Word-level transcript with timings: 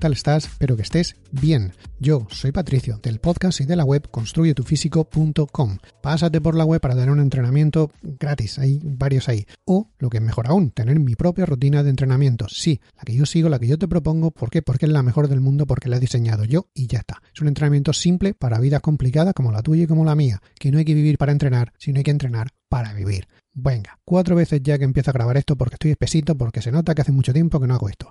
Hola, 0.00 0.08
¿qué 0.08 0.12
tal 0.12 0.16
estás? 0.16 0.44
Espero 0.46 0.76
que 0.76 0.82
estés 0.82 1.16
bien. 1.30 1.74
Yo 1.98 2.26
soy 2.30 2.52
Patricio, 2.52 2.98
del 3.02 3.20
podcast 3.20 3.60
y 3.60 3.66
de 3.66 3.76
la 3.76 3.84
web 3.84 4.08
construyetufísico.com. 4.10 5.76
Pásate 6.00 6.40
por 6.40 6.54
la 6.54 6.64
web 6.64 6.80
para 6.80 6.94
tener 6.94 7.10
un 7.10 7.20
entrenamiento 7.20 7.90
gratis, 8.00 8.58
hay 8.58 8.80
varios 8.82 9.28
ahí. 9.28 9.44
O, 9.66 9.90
lo 9.98 10.08
que 10.08 10.16
es 10.16 10.22
mejor 10.22 10.46
aún, 10.46 10.70
tener 10.70 10.98
mi 10.98 11.16
propia 11.16 11.44
rutina 11.44 11.82
de 11.82 11.90
entrenamiento. 11.90 12.46
Sí, 12.48 12.80
la 12.96 13.02
que 13.02 13.14
yo 13.14 13.26
sigo, 13.26 13.50
la 13.50 13.58
que 13.58 13.66
yo 13.66 13.76
te 13.76 13.88
propongo. 13.88 14.30
¿Por 14.30 14.48
qué? 14.48 14.62
Porque 14.62 14.86
es 14.86 14.92
la 14.92 15.02
mejor 15.02 15.28
del 15.28 15.42
mundo, 15.42 15.66
porque 15.66 15.90
la 15.90 15.98
he 15.98 16.00
diseñado 16.00 16.44
yo 16.44 16.70
y 16.72 16.86
ya 16.86 17.00
está. 17.00 17.20
Es 17.34 17.42
un 17.42 17.48
entrenamiento 17.48 17.92
simple 17.92 18.32
para 18.32 18.58
vidas 18.58 18.80
complicadas 18.80 19.34
como 19.34 19.52
la 19.52 19.60
tuya 19.60 19.82
y 19.82 19.86
como 19.86 20.06
la 20.06 20.14
mía. 20.14 20.40
Que 20.58 20.72
no 20.72 20.78
hay 20.78 20.86
que 20.86 20.94
vivir 20.94 21.18
para 21.18 21.32
entrenar, 21.32 21.74
sino 21.76 21.98
hay 21.98 22.04
que 22.04 22.10
entrenar 22.10 22.54
para 22.70 22.94
vivir. 22.94 23.28
Venga, 23.52 23.98
cuatro 24.06 24.34
veces 24.34 24.62
ya 24.62 24.78
que 24.78 24.84
empiezo 24.84 25.10
a 25.10 25.12
grabar 25.12 25.36
esto 25.36 25.56
porque 25.56 25.74
estoy 25.74 25.90
espesito, 25.90 26.38
porque 26.38 26.62
se 26.62 26.72
nota 26.72 26.94
que 26.94 27.02
hace 27.02 27.12
mucho 27.12 27.34
tiempo 27.34 27.60
que 27.60 27.66
no 27.66 27.74
hago 27.74 27.90
esto. 27.90 28.10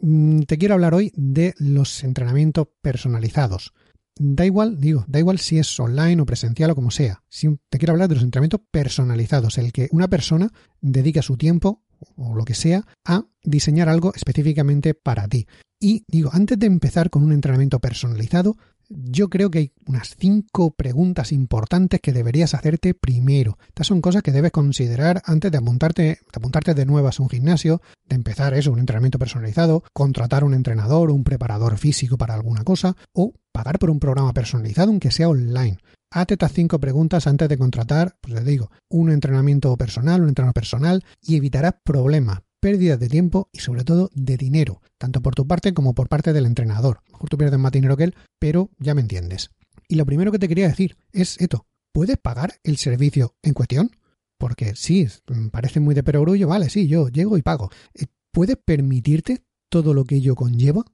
Mm, 0.00 0.42
te 0.42 0.58
quiero 0.58 0.74
hablar 0.74 0.94
hoy 0.94 1.12
de 1.14 1.54
los 1.58 2.04
entrenamientos 2.04 2.68
personalizados. 2.80 3.72
Da 4.18 4.46
igual, 4.46 4.80
digo, 4.80 5.04
da 5.08 5.18
igual 5.18 5.38
si 5.38 5.58
es 5.58 5.78
online 5.78 6.22
o 6.22 6.26
presencial 6.26 6.70
o 6.70 6.74
como 6.74 6.90
sea. 6.90 7.22
te 7.68 7.78
quiero 7.78 7.92
hablar 7.92 8.08
de 8.08 8.14
los 8.14 8.24
entrenamientos 8.24 8.60
personalizados, 8.70 9.58
el 9.58 9.72
que 9.72 9.88
una 9.92 10.08
persona 10.08 10.50
dedica 10.80 11.20
su 11.20 11.36
tiempo 11.36 11.82
o 12.16 12.34
lo 12.34 12.44
que 12.44 12.54
sea 12.54 12.86
a 13.04 13.26
diseñar 13.42 13.88
algo 13.88 14.14
específicamente 14.14 14.94
para 14.94 15.28
ti. 15.28 15.46
Y 15.78 16.04
digo, 16.08 16.30
antes 16.32 16.58
de 16.58 16.66
empezar 16.66 17.10
con 17.10 17.22
un 17.22 17.32
entrenamiento 17.32 17.78
personalizado, 17.78 18.56
yo 18.88 19.28
creo 19.28 19.50
que 19.50 19.58
hay 19.58 19.72
unas 19.86 20.16
cinco 20.16 20.70
preguntas 20.70 21.32
importantes 21.32 22.00
que 22.00 22.12
deberías 22.12 22.54
hacerte 22.54 22.94
primero. 22.94 23.58
Estas 23.68 23.86
son 23.86 24.00
cosas 24.00 24.22
que 24.22 24.32
debes 24.32 24.52
considerar 24.52 25.22
antes 25.24 25.50
de 25.50 25.58
apuntarte, 25.58 26.02
de 26.02 26.18
apuntarte 26.32 26.74
de 26.74 26.86
nuevo 26.86 27.08
a 27.08 27.12
un 27.18 27.28
gimnasio, 27.28 27.82
de 28.08 28.16
empezar 28.16 28.54
eso, 28.54 28.72
un 28.72 28.78
entrenamiento 28.78 29.18
personalizado, 29.18 29.84
contratar 29.92 30.44
un 30.44 30.54
entrenador 30.54 31.10
o 31.10 31.14
un 31.14 31.24
preparador 31.24 31.78
físico 31.78 32.16
para 32.16 32.34
alguna 32.34 32.64
cosa, 32.64 32.96
o 33.12 33.32
pagar 33.52 33.78
por 33.78 33.90
un 33.90 34.00
programa 34.00 34.32
personalizado, 34.32 34.90
aunque 34.90 35.10
sea 35.10 35.28
online. 35.28 35.78
Hazte 36.10 36.34
estas 36.34 36.52
cinco 36.52 36.78
preguntas 36.78 37.26
antes 37.26 37.48
de 37.48 37.58
contratar, 37.58 38.16
pues 38.20 38.34
les 38.34 38.44
digo, 38.44 38.70
un 38.88 39.10
entrenamiento 39.10 39.76
personal, 39.76 40.22
un 40.22 40.28
entrenador 40.28 40.54
personal, 40.54 41.04
y 41.20 41.36
evitarás 41.36 41.74
problemas, 41.84 42.40
pérdidas 42.66 42.98
de 42.98 43.08
tiempo 43.08 43.48
y 43.52 43.60
sobre 43.60 43.84
todo 43.84 44.10
de 44.12 44.36
dinero, 44.36 44.82
tanto 44.98 45.22
por 45.22 45.36
tu 45.36 45.46
parte 45.46 45.72
como 45.72 45.94
por 45.94 46.08
parte 46.08 46.32
del 46.32 46.46
entrenador. 46.46 47.00
mejor 47.12 47.28
tú 47.28 47.38
pierdes 47.38 47.60
más 47.60 47.70
dinero 47.70 47.96
que 47.96 48.02
él, 48.02 48.16
pero 48.40 48.70
ya 48.80 48.92
me 48.92 49.02
entiendes. 49.02 49.52
Y 49.86 49.94
lo 49.94 50.04
primero 50.04 50.32
que 50.32 50.40
te 50.40 50.48
quería 50.48 50.66
decir 50.66 50.96
es 51.12 51.40
esto, 51.40 51.64
¿puedes 51.92 52.16
pagar 52.16 52.54
el 52.64 52.76
servicio 52.76 53.36
en 53.44 53.54
cuestión? 53.54 53.92
Porque 54.36 54.74
sí, 54.74 55.06
parece 55.52 55.78
muy 55.78 55.94
de 55.94 56.02
perogrullo, 56.02 56.48
vale, 56.48 56.68
sí, 56.68 56.88
yo 56.88 57.06
llego 57.08 57.38
y 57.38 57.42
pago. 57.42 57.70
Eh, 57.94 58.06
¿Puedes 58.32 58.56
permitirte 58.56 59.44
todo 59.68 59.94
lo 59.94 60.04
que 60.04 60.16
ello 60.16 60.34
conlleva? 60.34 60.84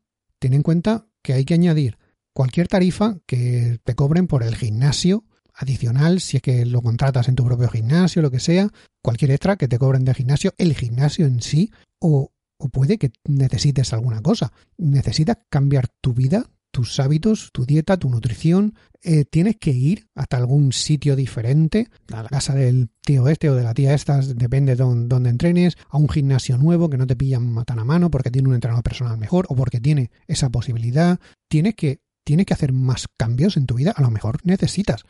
Ten 0.40 0.52
en 0.52 0.62
cuenta 0.62 1.06
que 1.22 1.32
hay 1.32 1.46
que 1.46 1.54
añadir 1.54 1.96
cualquier 2.34 2.68
tarifa 2.68 3.16
que 3.24 3.80
te 3.82 3.94
cobren 3.94 4.26
por 4.26 4.42
el 4.42 4.56
gimnasio 4.56 5.24
adicional 5.62 6.20
si 6.20 6.36
es 6.36 6.42
que 6.42 6.66
lo 6.66 6.82
contratas 6.82 7.28
en 7.28 7.36
tu 7.36 7.44
propio 7.44 7.68
gimnasio, 7.68 8.22
lo 8.22 8.30
que 8.30 8.40
sea, 8.40 8.68
cualquier 9.02 9.30
extra 9.30 9.56
que 9.56 9.68
te 9.68 9.78
cobren 9.78 10.04
de 10.04 10.14
gimnasio, 10.14 10.52
el 10.58 10.74
gimnasio 10.74 11.26
en 11.26 11.40
sí, 11.40 11.70
o, 11.98 12.32
o 12.58 12.68
puede 12.68 12.98
que 12.98 13.12
necesites 13.26 13.92
alguna 13.92 14.20
cosa. 14.20 14.52
Necesitas 14.76 15.38
cambiar 15.48 15.88
tu 16.00 16.12
vida, 16.12 16.46
tus 16.72 16.98
hábitos, 16.98 17.50
tu 17.52 17.64
dieta, 17.64 17.96
tu 17.98 18.08
nutrición. 18.08 18.74
Eh, 19.02 19.24
tienes 19.24 19.56
que 19.56 19.70
ir 19.70 20.08
hasta 20.14 20.36
algún 20.36 20.72
sitio 20.72 21.14
diferente, 21.14 21.88
a 22.12 22.22
la 22.22 22.28
casa 22.28 22.54
del 22.54 22.88
tío 23.04 23.28
este 23.28 23.50
o 23.50 23.54
de 23.54 23.62
la 23.62 23.74
tía 23.74 23.94
esta, 23.94 24.20
depende 24.20 24.74
de 24.74 24.82
dónde, 24.82 25.30
entrenes, 25.30 25.76
a 25.88 25.98
un 25.98 26.08
gimnasio 26.08 26.56
nuevo 26.58 26.88
que 26.88 26.98
no 26.98 27.06
te 27.06 27.16
pillan 27.16 27.64
tan 27.64 27.78
a 27.78 27.84
mano 27.84 28.10
porque 28.10 28.30
tiene 28.30 28.48
un 28.48 28.54
entrenador 28.54 28.82
personal 28.82 29.18
mejor 29.18 29.46
o 29.48 29.54
porque 29.54 29.80
tiene 29.80 30.10
esa 30.26 30.50
posibilidad. 30.50 31.20
Tienes 31.48 31.74
que 31.74 32.00
tienes 32.24 32.46
que 32.46 32.54
hacer 32.54 32.72
más 32.72 33.08
cambios 33.18 33.56
en 33.56 33.66
tu 33.66 33.74
vida, 33.74 33.92
a 33.96 34.00
lo 34.00 34.10
mejor 34.10 34.38
necesitas 34.44 35.04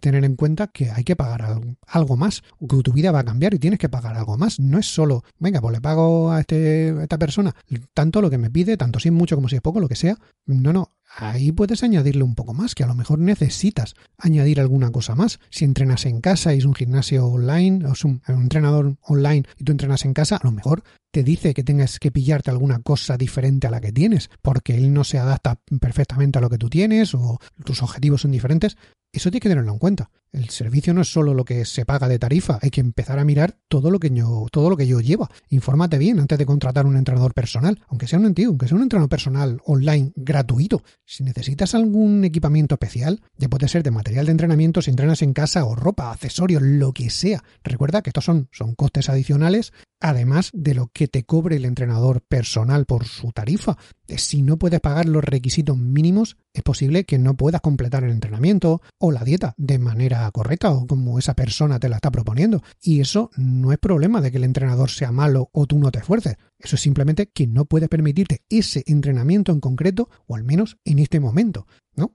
tener 0.00 0.24
en 0.24 0.36
cuenta 0.36 0.68
que 0.68 0.90
hay 0.90 1.04
que 1.04 1.16
pagar 1.16 1.60
algo, 1.86 2.16
más, 2.16 2.42
que 2.60 2.82
tu 2.82 2.92
vida 2.92 3.12
va 3.12 3.20
a 3.20 3.24
cambiar 3.24 3.54
y 3.54 3.58
tienes 3.58 3.78
que 3.78 3.88
pagar 3.88 4.16
algo 4.16 4.36
más. 4.36 4.60
No 4.60 4.78
es 4.78 4.86
solo, 4.86 5.24
venga, 5.38 5.60
pues 5.60 5.72
le 5.74 5.80
pago 5.80 6.30
a, 6.30 6.40
este, 6.40 7.02
esta 7.02 7.18
persona 7.18 7.54
tanto 7.92 8.20
lo 8.20 8.30
que 8.30 8.38
me 8.38 8.50
pide, 8.50 8.76
tanto 8.76 9.00
si 9.00 9.08
es 9.08 9.14
mucho 9.14 9.36
como 9.36 9.48
si 9.48 9.56
es 9.56 9.62
poco, 9.62 9.80
lo 9.80 9.88
que 9.88 9.96
sea. 9.96 10.16
No, 10.46 10.72
no, 10.72 10.92
ahí 11.16 11.52
puedes 11.52 11.82
añadirle 11.82 12.22
un 12.22 12.34
poco 12.34 12.54
más, 12.54 12.74
que 12.74 12.84
a 12.84 12.86
lo 12.86 12.94
mejor 12.94 13.18
necesitas 13.18 13.94
añadir 14.18 14.60
alguna 14.60 14.90
cosa 14.90 15.14
más. 15.14 15.40
Si 15.50 15.64
entrenas 15.64 16.06
en 16.06 16.20
casa 16.20 16.54
y 16.54 16.58
es 16.58 16.64
un 16.64 16.74
gimnasio 16.74 17.26
online, 17.26 17.86
o 17.86 17.92
es 17.92 18.04
un, 18.04 18.22
entrenador 18.28 18.96
online 19.02 19.44
y 19.58 19.64
tú 19.64 19.72
entrenas 19.72 20.04
en 20.04 20.14
casa, 20.14 20.36
a 20.36 20.44
lo 20.44 20.52
mejor 20.52 20.82
te 21.10 21.22
dice 21.22 21.54
que 21.54 21.62
tengas 21.62 21.98
que 22.00 22.10
pillarte 22.10 22.50
alguna 22.50 22.80
cosa 22.80 23.16
diferente 23.16 23.66
a 23.66 23.70
la 23.70 23.80
que 23.80 23.92
tienes, 23.92 24.30
porque 24.42 24.76
él 24.76 24.92
no 24.92 25.04
se 25.04 25.18
adapta 25.18 25.60
perfectamente 25.80 26.38
a 26.38 26.42
lo 26.42 26.50
que 26.50 26.58
tú 26.58 26.68
tienes 26.68 27.14
o 27.14 27.38
tus 27.64 27.82
objetivos 27.82 28.22
son 28.22 28.32
diferentes. 28.32 28.76
Eso 29.14 29.30
tienes 29.30 29.42
que 29.42 29.48
tenerlo 29.48 29.72
en 29.72 29.78
cuenta. 29.78 30.10
El 30.34 30.50
servicio 30.50 30.92
no 30.92 31.02
es 31.02 31.12
solo 31.12 31.32
lo 31.32 31.44
que 31.44 31.64
se 31.64 31.86
paga 31.86 32.08
de 32.08 32.18
tarifa, 32.18 32.58
hay 32.60 32.70
que 32.70 32.80
empezar 32.80 33.20
a 33.20 33.24
mirar 33.24 33.56
todo 33.68 33.88
lo 33.88 34.00
que 34.00 34.10
yo, 34.10 34.46
todo 34.50 34.68
lo 34.68 34.76
que 34.76 34.88
yo 34.88 35.00
lleva. 35.00 35.30
Infórmate 35.48 35.96
bien 35.96 36.18
antes 36.18 36.36
de 36.36 36.44
contratar 36.44 36.86
un 36.86 36.96
entrenador 36.96 37.32
personal, 37.34 37.80
aunque 37.86 38.08
sea 38.08 38.18
un 38.18 38.26
antiguo, 38.26 38.50
aunque 38.50 38.66
sea 38.66 38.76
un 38.76 38.82
entrenador 38.82 39.08
personal 39.08 39.60
online 39.64 40.12
gratuito. 40.16 40.82
Si 41.04 41.22
necesitas 41.22 41.76
algún 41.76 42.24
equipamiento 42.24 42.74
especial, 42.74 43.22
ya 43.38 43.48
puede 43.48 43.68
ser 43.68 43.84
de 43.84 43.92
material 43.92 44.26
de 44.26 44.32
entrenamiento 44.32 44.82
si 44.82 44.90
entrenas 44.90 45.22
en 45.22 45.34
casa 45.34 45.64
o 45.66 45.76
ropa, 45.76 46.10
accesorios, 46.10 46.62
lo 46.62 46.92
que 46.92 47.10
sea. 47.10 47.44
Recuerda 47.62 48.02
que 48.02 48.10
estos 48.10 48.24
son, 48.24 48.48
son 48.50 48.74
costes 48.74 49.08
adicionales 49.08 49.72
además 50.04 50.50
de 50.52 50.74
lo 50.74 50.88
que 50.88 51.08
te 51.08 51.24
cobre 51.24 51.56
el 51.56 51.64
entrenador 51.64 52.20
personal 52.20 52.84
por 52.84 53.06
su 53.06 53.32
tarifa. 53.32 53.78
Eh, 54.06 54.18
si 54.18 54.42
no 54.42 54.58
puedes 54.58 54.80
pagar 54.80 55.06
los 55.06 55.24
requisitos 55.24 55.78
mínimos, 55.78 56.36
es 56.52 56.62
posible 56.62 57.04
que 57.04 57.18
no 57.18 57.38
puedas 57.38 57.62
completar 57.62 58.04
el 58.04 58.10
entrenamiento 58.10 58.82
o 58.98 59.12
la 59.12 59.24
dieta 59.24 59.54
de 59.56 59.78
manera 59.78 60.23
correcta 60.30 60.70
o 60.70 60.86
como 60.86 61.18
esa 61.18 61.34
persona 61.34 61.78
te 61.78 61.88
la 61.88 61.96
está 61.96 62.10
proponiendo. 62.10 62.62
Y 62.80 63.00
eso 63.00 63.30
no 63.36 63.72
es 63.72 63.78
problema 63.78 64.20
de 64.20 64.30
que 64.30 64.38
el 64.38 64.44
entrenador 64.44 64.90
sea 64.90 65.12
malo 65.12 65.50
o 65.52 65.66
tú 65.66 65.78
no 65.78 65.90
te 65.90 66.00
esfuerces. 66.00 66.36
Eso 66.58 66.76
es 66.76 66.82
simplemente 66.82 67.28
que 67.28 67.46
no 67.46 67.64
puedes 67.64 67.88
permitirte 67.88 68.42
ese 68.48 68.82
entrenamiento 68.86 69.52
en 69.52 69.60
concreto 69.60 70.08
o 70.26 70.36
al 70.36 70.44
menos 70.44 70.78
en 70.84 70.98
este 70.98 71.20
momento, 71.20 71.66
¿no? 71.94 72.14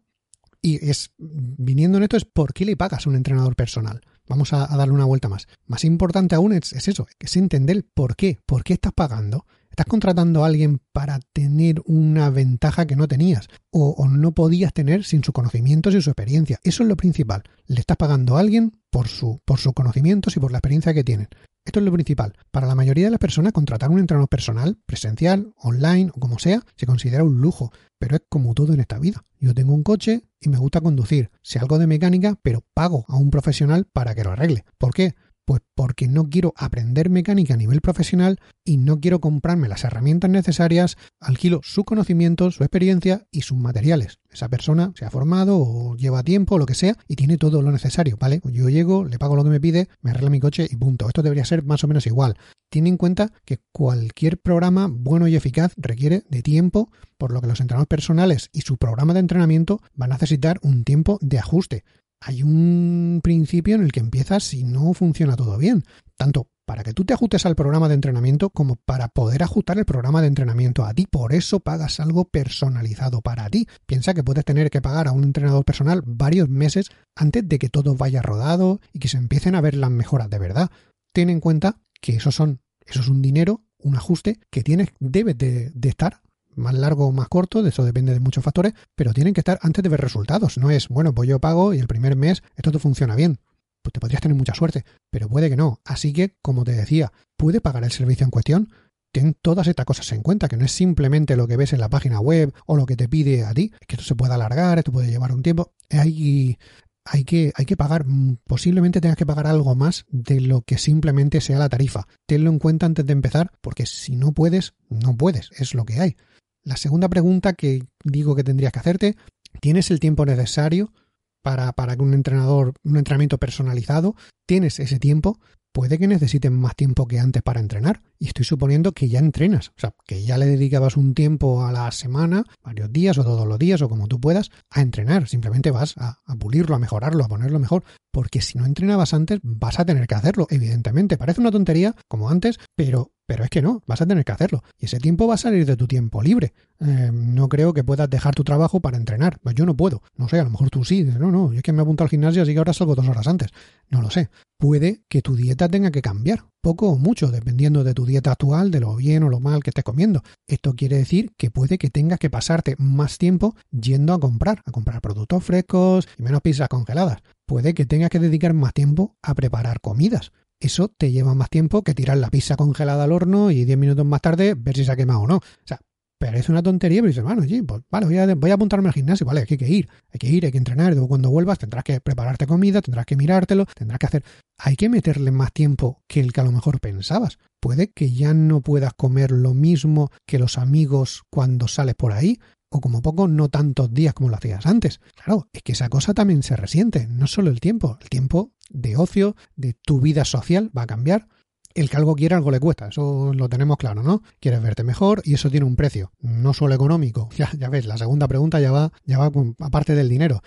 Y 0.61 0.89
es, 0.89 1.13
viniendo 1.17 1.97
en 1.97 2.03
esto, 2.03 2.17
es 2.17 2.25
por 2.25 2.53
qué 2.53 2.65
le 2.65 2.75
pagas 2.75 3.05
a 3.05 3.09
un 3.09 3.15
entrenador 3.15 3.55
personal. 3.55 4.01
Vamos 4.27 4.53
a, 4.53 4.67
darle 4.67 4.93
una 4.93 5.05
vuelta 5.05 5.29
más. 5.29 5.47
Más 5.65 5.83
importante 5.85 6.35
aún 6.35 6.53
es, 6.53 6.73
es 6.73 6.87
eso, 6.87 7.07
es 7.17 7.37
entender 7.37 7.85
por 7.93 8.15
qué, 8.15 8.39
por 8.45 8.63
qué 8.63 8.73
estás 8.73 8.93
pagando. 8.93 9.45
Estás 9.79 9.91
contratando 9.91 10.43
a 10.43 10.47
alguien 10.47 10.81
para 10.91 11.21
tener 11.31 11.81
una 11.85 12.29
ventaja 12.29 12.85
que 12.85 12.97
no 12.97 13.07
tenías 13.07 13.47
o, 13.71 14.09
no 14.09 14.33
podías 14.33 14.73
tener 14.73 15.05
sin 15.05 15.23
sus 15.23 15.33
conocimientos 15.33 15.95
y 15.95 16.01
su 16.01 16.09
experiencia. 16.09 16.59
Eso 16.65 16.83
es 16.83 16.89
lo 16.89 16.97
principal. 16.97 17.43
Le 17.65 17.79
estás 17.79 17.95
pagando 17.95 18.35
a 18.35 18.41
alguien 18.41 18.73
por, 18.89 19.07
su, 19.07 19.39
por 19.45 19.57
sus 19.57 19.71
conocimientos 19.71 20.35
y 20.35 20.41
por 20.41 20.51
la 20.51 20.57
experiencia 20.57 20.93
que 20.93 21.05
tienen. 21.05 21.29
Esto 21.63 21.79
es 21.79 21.85
lo 21.85 21.93
principal. 21.93 22.33
Para 22.51 22.67
la 22.67 22.75
mayoría 22.75 23.05
de 23.05 23.11
las 23.11 23.21
personas, 23.21 23.53
contratar 23.53 23.89
un 23.89 23.99
entrenador 23.99 24.27
personal, 24.27 24.77
presencial, 24.85 25.53
online 25.55 26.11
o 26.13 26.19
como 26.19 26.39
sea, 26.39 26.61
se 26.75 26.85
considera 26.85 27.23
un 27.23 27.39
lujo. 27.39 27.71
Pero 27.99 28.17
es 28.17 28.23
como 28.27 28.53
todo 28.55 28.73
en 28.73 28.81
esta 28.81 28.99
vida. 28.99 29.23
Yo 29.39 29.53
tengo 29.53 29.73
un 29.73 29.83
coche 29.83 30.23
y 30.41 30.49
me 30.49 30.57
gusta 30.57 30.81
conducir. 30.81 31.31
Sé 31.41 31.57
algo 31.57 31.79
de 31.79 31.87
mecánica, 31.87 32.37
pero 32.41 32.65
pago 32.73 33.05
a 33.07 33.15
un 33.15 33.29
profesional 33.29 33.85
para 33.85 34.13
que 34.13 34.25
lo 34.25 34.31
arregle. 34.31 34.65
¿Por 34.77 34.93
qué? 34.93 35.15
Pues 35.49 35.63
porque 35.73 36.07
no 36.07 36.29
quiero 36.29 36.53
aprender 36.55 37.09
mecánica 37.09 37.55
a 37.55 37.57
nivel 37.57 37.81
profesional 37.81 38.39
y 38.63 38.77
no 38.77 38.99
quiero 38.99 39.19
comprarme 39.19 39.67
las 39.67 39.83
herramientas 39.83 40.29
necesarias, 40.29 40.95
alquilo 41.19 41.61
su 41.63 41.85
conocimiento, 41.85 42.51
su 42.51 42.63
experiencia 42.63 43.25
y 43.31 43.41
sus 43.41 43.57
materiales. 43.57 44.19
Esa 44.29 44.47
persona 44.47 44.91
se 44.93 45.05
ha 45.05 45.09
formado 45.09 45.57
o 45.57 45.95
lleva 45.95 46.21
tiempo 46.21 46.59
lo 46.59 46.67
que 46.67 46.75
sea 46.75 46.97
y 47.07 47.15
tiene 47.15 47.39
todo 47.39 47.63
lo 47.63 47.71
necesario, 47.71 48.15
¿vale? 48.19 48.41
Yo 48.43 48.69
llego, 48.69 49.05
le 49.05 49.17
pago 49.17 49.35
lo 49.35 49.43
que 49.43 49.49
me 49.49 49.59
pide, 49.59 49.89
me 50.01 50.11
arregla 50.11 50.29
mi 50.29 50.39
coche 50.39 50.67
y 50.69 50.75
punto. 50.75 51.07
Esto 51.07 51.23
debería 51.23 51.45
ser 51.45 51.63
más 51.63 51.83
o 51.83 51.87
menos 51.87 52.05
igual. 52.05 52.37
Tiene 52.69 52.89
en 52.89 52.97
cuenta 52.97 53.31
que 53.43 53.57
cualquier 53.71 54.39
programa 54.39 54.87
bueno 54.87 55.27
y 55.27 55.35
eficaz 55.35 55.73
requiere 55.77 56.25
de 56.29 56.43
tiempo, 56.43 56.91
por 57.17 57.33
lo 57.33 57.41
que 57.41 57.47
los 57.47 57.59
entrenadores 57.59 57.89
personales 57.89 58.51
y 58.53 58.61
su 58.61 58.77
programa 58.77 59.15
de 59.15 59.21
entrenamiento 59.21 59.81
van 59.95 60.11
a 60.11 60.15
necesitar 60.17 60.59
un 60.61 60.83
tiempo 60.83 61.17
de 61.21 61.39
ajuste 61.39 61.85
hay 62.21 62.43
un 62.43 63.21
principio 63.23 63.75
en 63.75 63.83
el 63.83 63.91
que 63.91 63.99
empiezas 63.99 64.53
y 64.53 64.63
no 64.63 64.93
funciona 64.93 65.35
todo 65.35 65.57
bien, 65.57 65.83
tanto 66.17 66.49
para 66.65 66.83
que 66.83 66.93
tú 66.93 67.03
te 67.03 67.13
ajustes 67.13 67.47
al 67.47 67.55
programa 67.55 67.87
de 67.87 67.95
entrenamiento 67.95 68.51
como 68.51 68.75
para 68.75 69.07
poder 69.07 69.41
ajustar 69.41 69.79
el 69.79 69.85
programa 69.85 70.21
de 70.21 70.27
entrenamiento 70.27 70.85
a 70.85 70.93
ti. 70.93 71.07
Por 71.09 71.33
eso 71.33 71.61
pagas 71.61 71.99
algo 71.99 72.25
personalizado 72.25 73.21
para 73.21 73.49
ti. 73.49 73.67
Piensa 73.87 74.13
que 74.13 74.23
puedes 74.23 74.45
tener 74.45 74.69
que 74.69 74.79
pagar 74.79 75.07
a 75.07 75.11
un 75.11 75.23
entrenador 75.23 75.65
personal 75.65 76.03
varios 76.05 76.47
meses 76.47 76.91
antes 77.15 77.49
de 77.49 77.57
que 77.57 77.69
todo 77.69 77.95
vaya 77.95 78.21
rodado 78.21 78.81
y 78.93 78.99
que 78.99 79.07
se 79.07 79.17
empiecen 79.17 79.55
a 79.55 79.61
ver 79.61 79.73
las 79.73 79.89
mejoras 79.89 80.29
de 80.29 80.37
verdad. 80.37 80.69
Ten 81.11 81.31
en 81.31 81.39
cuenta 81.39 81.79
que 82.01 82.17
eso 82.17 82.31
son, 82.31 82.61
eso 82.85 82.99
es 82.99 83.07
un 83.07 83.23
dinero, 83.23 83.63
un 83.79 83.95
ajuste 83.95 84.39
que 84.51 84.61
tienes, 84.61 84.89
debes 84.99 85.39
de, 85.39 85.71
de 85.71 85.89
estar 85.89 86.21
más 86.59 86.73
largo 86.73 87.07
o 87.07 87.11
más 87.11 87.27
corto, 87.27 87.63
de 87.63 87.69
eso 87.69 87.83
depende 87.83 88.13
de 88.13 88.19
muchos 88.19 88.43
factores, 88.43 88.73
pero 88.95 89.13
tienen 89.13 89.33
que 89.33 89.41
estar 89.41 89.59
antes 89.61 89.83
de 89.83 89.89
ver 89.89 90.01
resultados. 90.01 90.57
No 90.57 90.69
es, 90.69 90.87
bueno, 90.87 91.13
pues 91.13 91.27
yo 91.29 91.39
pago 91.39 91.73
y 91.73 91.79
el 91.79 91.87
primer 91.87 92.15
mes 92.15 92.43
esto 92.55 92.71
te 92.71 92.79
funciona 92.79 93.15
bien. 93.15 93.39
Pues 93.81 93.93
te 93.93 93.99
podrías 93.99 94.21
tener 94.21 94.37
mucha 94.37 94.53
suerte, 94.53 94.83
pero 95.09 95.29
puede 95.29 95.49
que 95.49 95.55
no. 95.55 95.79
Así 95.85 96.13
que, 96.13 96.35
como 96.41 96.63
te 96.63 96.73
decía, 96.73 97.11
puede 97.37 97.61
pagar 97.61 97.83
el 97.83 97.91
servicio 97.91 98.25
en 98.25 98.31
cuestión. 98.31 98.69
ten 99.11 99.35
todas 99.41 99.65
estas 99.67 99.85
cosas 99.85 100.11
en 100.11 100.21
cuenta, 100.21 100.47
que 100.47 100.57
no 100.57 100.65
es 100.65 100.71
simplemente 100.71 101.35
lo 101.35 101.47
que 101.47 101.57
ves 101.57 101.73
en 101.73 101.79
la 101.79 101.89
página 101.89 102.19
web 102.19 102.53
o 102.67 102.75
lo 102.75 102.85
que 102.85 102.95
te 102.95 103.09
pide 103.09 103.43
a 103.43 103.53
ti, 103.53 103.71
que 103.87 103.95
esto 103.95 104.03
se 104.05 104.15
puede 104.15 104.33
alargar, 104.33 104.77
esto 104.77 104.91
puede 104.91 105.09
llevar 105.09 105.31
un 105.31 105.41
tiempo. 105.41 105.71
Hay, 105.89 106.57
hay, 107.05 107.23
que, 107.23 107.51
hay 107.55 107.65
que 107.65 107.77
pagar, 107.77 108.05
mm, 108.05 108.37
posiblemente 108.45 109.01
tengas 109.01 109.17
que 109.17 109.25
pagar 109.25 109.47
algo 109.47 109.73
más 109.75 110.05
de 110.09 110.41
lo 110.41 110.61
que 110.61 110.77
simplemente 110.77 111.41
sea 111.41 111.57
la 111.57 111.69
tarifa. 111.69 112.07
Tenlo 112.27 112.51
en 112.51 112.59
cuenta 112.59 112.85
antes 112.85 113.05
de 113.05 113.13
empezar, 113.13 113.51
porque 113.61 113.85
si 113.85 114.15
no 114.15 114.33
puedes, 114.33 114.73
no 114.89 115.15
puedes, 115.15 115.49
es 115.57 115.73
lo 115.73 115.85
que 115.85 115.99
hay. 115.99 116.17
La 116.63 116.77
segunda 116.77 117.09
pregunta 117.09 117.53
que 117.53 117.83
digo 118.03 118.35
que 118.35 118.43
tendrías 118.43 118.71
que 118.71 118.79
hacerte, 118.79 119.15
¿tienes 119.61 119.91
el 119.91 119.99
tiempo 119.99 120.25
necesario 120.25 120.93
para, 121.41 121.71
para 121.73 121.95
un 122.01 122.13
entrenador, 122.13 122.73
un 122.83 122.97
entrenamiento 122.97 123.37
personalizado? 123.37 124.15
¿Tienes 124.45 124.79
ese 124.79 124.99
tiempo? 124.99 125.39
puede 125.71 125.97
que 125.97 126.07
necesiten 126.07 126.53
más 126.53 126.75
tiempo 126.75 127.07
que 127.07 127.19
antes 127.19 127.41
para 127.41 127.59
entrenar. 127.59 128.01
Y 128.19 128.27
estoy 128.27 128.43
suponiendo 128.43 128.91
que 128.91 129.07
ya 129.07 129.19
entrenas, 129.19 129.69
o 129.69 129.79
sea, 129.79 129.93
que 130.05 130.23
ya 130.23 130.37
le 130.37 130.45
dedicabas 130.45 130.97
un 130.97 131.13
tiempo 131.13 131.65
a 131.65 131.71
la 131.71 131.89
semana, 131.91 132.43
varios 132.61 132.91
días 132.91 133.17
o 133.17 133.23
todos 133.23 133.47
los 133.47 133.57
días 133.57 133.81
o 133.81 133.87
como 133.87 134.07
tú 134.07 134.19
puedas, 134.19 134.51
a 134.69 134.81
entrenar. 134.81 135.29
Simplemente 135.29 135.71
vas 135.71 135.95
a, 135.97 136.19
a 136.25 136.35
pulirlo, 136.35 136.75
a 136.75 136.79
mejorarlo, 136.79 137.23
a 137.23 137.29
ponerlo 137.29 137.59
mejor. 137.59 137.83
Porque 138.11 138.41
si 138.41 138.57
no 138.57 138.65
entrenabas 138.65 139.13
antes, 139.13 139.39
vas 139.41 139.79
a 139.79 139.85
tener 139.85 140.05
que 140.05 140.15
hacerlo, 140.15 140.47
evidentemente. 140.49 141.17
Parece 141.17 141.39
una 141.39 141.51
tontería, 141.51 141.95
como 142.07 142.29
antes, 142.29 142.59
pero 142.75 143.11
pero 143.29 143.43
es 143.43 143.51
que 143.51 143.61
no, 143.61 143.83
vas 143.85 144.01
a 144.01 144.07
tener 144.07 144.25
que 144.25 144.31
hacerlo. 144.31 144.63
Y 144.79 144.85
ese 144.85 144.97
tiempo 144.99 145.27
va 145.27 145.35
a 145.35 145.37
salir 145.37 145.63
de 145.63 145.77
tu 145.77 145.85
tiempo 145.85 146.23
libre. 146.23 146.55
Eh, 146.79 147.11
no 147.13 147.47
creo 147.47 147.73
que 147.73 147.83
puedas 147.83 148.09
dejar 148.09 148.33
tu 148.33 148.43
trabajo 148.43 148.79
para 148.79 148.97
entrenar. 148.97 149.39
Yo 149.53 149.67
no 149.67 149.77
puedo. 149.77 150.01
No 150.17 150.27
sé, 150.27 150.39
a 150.39 150.43
lo 150.43 150.49
mejor 150.49 150.71
tú 150.71 150.83
sí. 150.83 151.03
No, 151.03 151.29
no, 151.29 151.53
es 151.53 151.61
que 151.61 151.71
me 151.71 151.83
apunto 151.83 152.03
al 152.03 152.09
gimnasio 152.09 152.41
así 152.41 152.53
que 152.53 152.57
ahora 152.57 152.73
salgo 152.73 152.95
dos 152.95 153.07
horas 153.07 153.27
antes. 153.27 153.49
No 153.87 154.01
lo 154.01 154.09
sé. 154.09 154.31
Puede 154.57 155.03
que 155.07 155.21
tu 155.21 155.35
dieta 155.35 155.69
tenga 155.69 155.91
que 155.91 156.01
cambiar. 156.01 156.45
Poco 156.61 156.89
o 156.89 156.97
mucho, 156.97 157.31
dependiendo 157.31 157.83
de 157.83 157.93
tu 157.93 158.05
dieta 158.05 158.33
actual, 158.33 158.69
de 158.69 158.81
lo 158.81 158.95
bien 158.95 159.23
o 159.23 159.29
lo 159.29 159.39
mal 159.39 159.63
que 159.63 159.69
estés 159.69 159.83
comiendo. 159.83 160.23
Esto 160.45 160.75
quiere 160.75 160.97
decir 160.97 161.31
que 161.37 161.51
puede 161.51 161.77
que 161.77 161.89
tengas 161.89 162.19
que 162.19 162.29
pasarte 162.29 162.75
más 162.77 163.17
tiempo 163.17 163.55
yendo 163.71 164.13
a 164.13 164.19
comprar, 164.19 164.61
a 164.65 164.71
comprar 164.71 164.99
productos 165.01 165.43
frescos 165.43 166.07
y 166.17 166.23
menos 166.23 166.41
pizzas 166.41 166.67
congeladas. 166.67 167.19
Puede 167.45 167.73
que 167.73 167.85
tengas 167.85 168.09
que 168.09 168.19
dedicar 168.19 168.53
más 168.53 168.73
tiempo 168.73 169.15
a 169.21 169.33
preparar 169.35 169.79
comidas 169.79 170.31
eso 170.59 170.89
te 170.89 171.11
lleva 171.11 171.33
más 171.35 171.49
tiempo 171.49 171.83
que 171.83 171.93
tirar 171.93 172.17
la 172.17 172.29
pizza 172.29 172.57
congelada 172.57 173.05
al 173.05 173.13
horno 173.13 173.49
y 173.49 173.63
10 173.63 173.77
minutos 173.77 174.05
más 174.05 174.21
tarde 174.21 174.55
ver 174.55 174.75
si 174.75 174.83
se 174.83 174.91
ha 174.91 174.95
quemado 174.97 175.21
o 175.21 175.27
no. 175.27 175.37
O 175.37 175.41
sea, 175.63 175.79
parece 176.19 176.51
una 176.51 176.61
tontería, 176.61 177.01
pero 177.01 177.07
dices, 177.07 177.23
bueno, 177.23 177.41
sí, 177.43 177.61
pues 177.61 177.81
vale, 177.89 178.05
voy 178.35 178.51
a, 178.51 178.53
apuntarme 178.53 178.89
al 178.89 178.93
gimnasio, 178.93 179.25
vale, 179.25 179.41
aquí 179.41 179.55
hay 179.55 179.57
que 179.57 179.69
ir, 179.69 179.89
hay 180.11 180.19
que 180.19 180.27
ir, 180.27 180.45
hay 180.45 180.51
que 180.51 180.57
entrenar, 180.57 180.91
luego 180.91 181.07
cuando 181.07 181.29
vuelvas 181.29 181.57
tendrás 181.57 181.83
que 181.83 182.01
prepararte 182.01 182.45
comida, 182.45 182.81
tendrás 182.81 183.05
que 183.05 183.15
mirártelo, 183.15 183.65
tendrás 183.65 183.99
que 183.99 184.05
hacer... 184.05 184.23
Hay 184.61 184.75
que 184.75 184.89
meterle 184.89 185.31
más 185.31 185.53
tiempo 185.53 186.03
que 186.05 186.19
el 186.19 186.33
que 186.33 186.41
a 186.41 186.43
lo 186.43 186.51
mejor 186.51 186.81
pensabas. 186.81 187.39
Puede 187.61 187.91
que 187.91 188.11
ya 188.11 188.33
no 188.33 188.59
puedas 188.59 188.93
comer 188.93 189.31
lo 189.31 189.53
mismo 189.53 190.11
que 190.27 190.37
los 190.37 190.57
amigos 190.57 191.23
cuando 191.29 191.69
sales 191.69 191.95
por 191.95 192.11
ahí, 192.11 192.39
o 192.69 192.81
como 192.81 193.01
poco 193.01 193.27
no 193.27 193.49
tantos 193.49 193.93
días 193.93 194.13
como 194.13 194.29
lo 194.29 194.35
hacías 194.35 194.65
antes. 194.65 194.99
Claro, 195.15 195.47
es 195.53 195.63
que 195.63 195.71
esa 195.71 195.89
cosa 195.89 196.13
también 196.13 196.43
se 196.43 196.55
resiente, 196.55 197.07
no 197.07 197.27
solo 197.27 197.49
el 197.49 197.59
tiempo, 197.59 197.97
el 198.01 198.09
tiempo 198.09 198.51
de 198.69 198.97
ocio, 198.97 199.35
de 199.55 199.73
tu 199.73 199.99
vida 199.99 200.25
social 200.25 200.71
va 200.77 200.83
a 200.83 200.87
cambiar. 200.87 201.27
El 201.73 201.89
que 201.89 201.97
algo 201.97 202.15
quiera, 202.15 202.37
algo 202.37 202.51
le 202.51 202.59
cuesta, 202.59 202.87
eso 202.87 203.31
lo 203.33 203.47
tenemos 203.47 203.77
claro, 203.77 204.01
¿no? 204.03 204.23
Quieres 204.39 204.61
verte 204.61 204.83
mejor 204.83 205.21
y 205.23 205.35
eso 205.35 205.49
tiene 205.49 205.65
un 205.65 205.75
precio, 205.75 206.11
no 206.19 206.53
solo 206.53 206.75
económico. 206.75 207.29
Ya, 207.37 207.49
ya 207.57 207.69
ves, 207.69 207.85
la 207.85 207.97
segunda 207.97 208.27
pregunta 208.27 208.59
ya 208.59 208.71
va, 208.71 208.91
ya 209.05 209.17
va 209.17 209.31
aparte 209.59 209.95
del 209.95 210.09
dinero. 210.09 210.41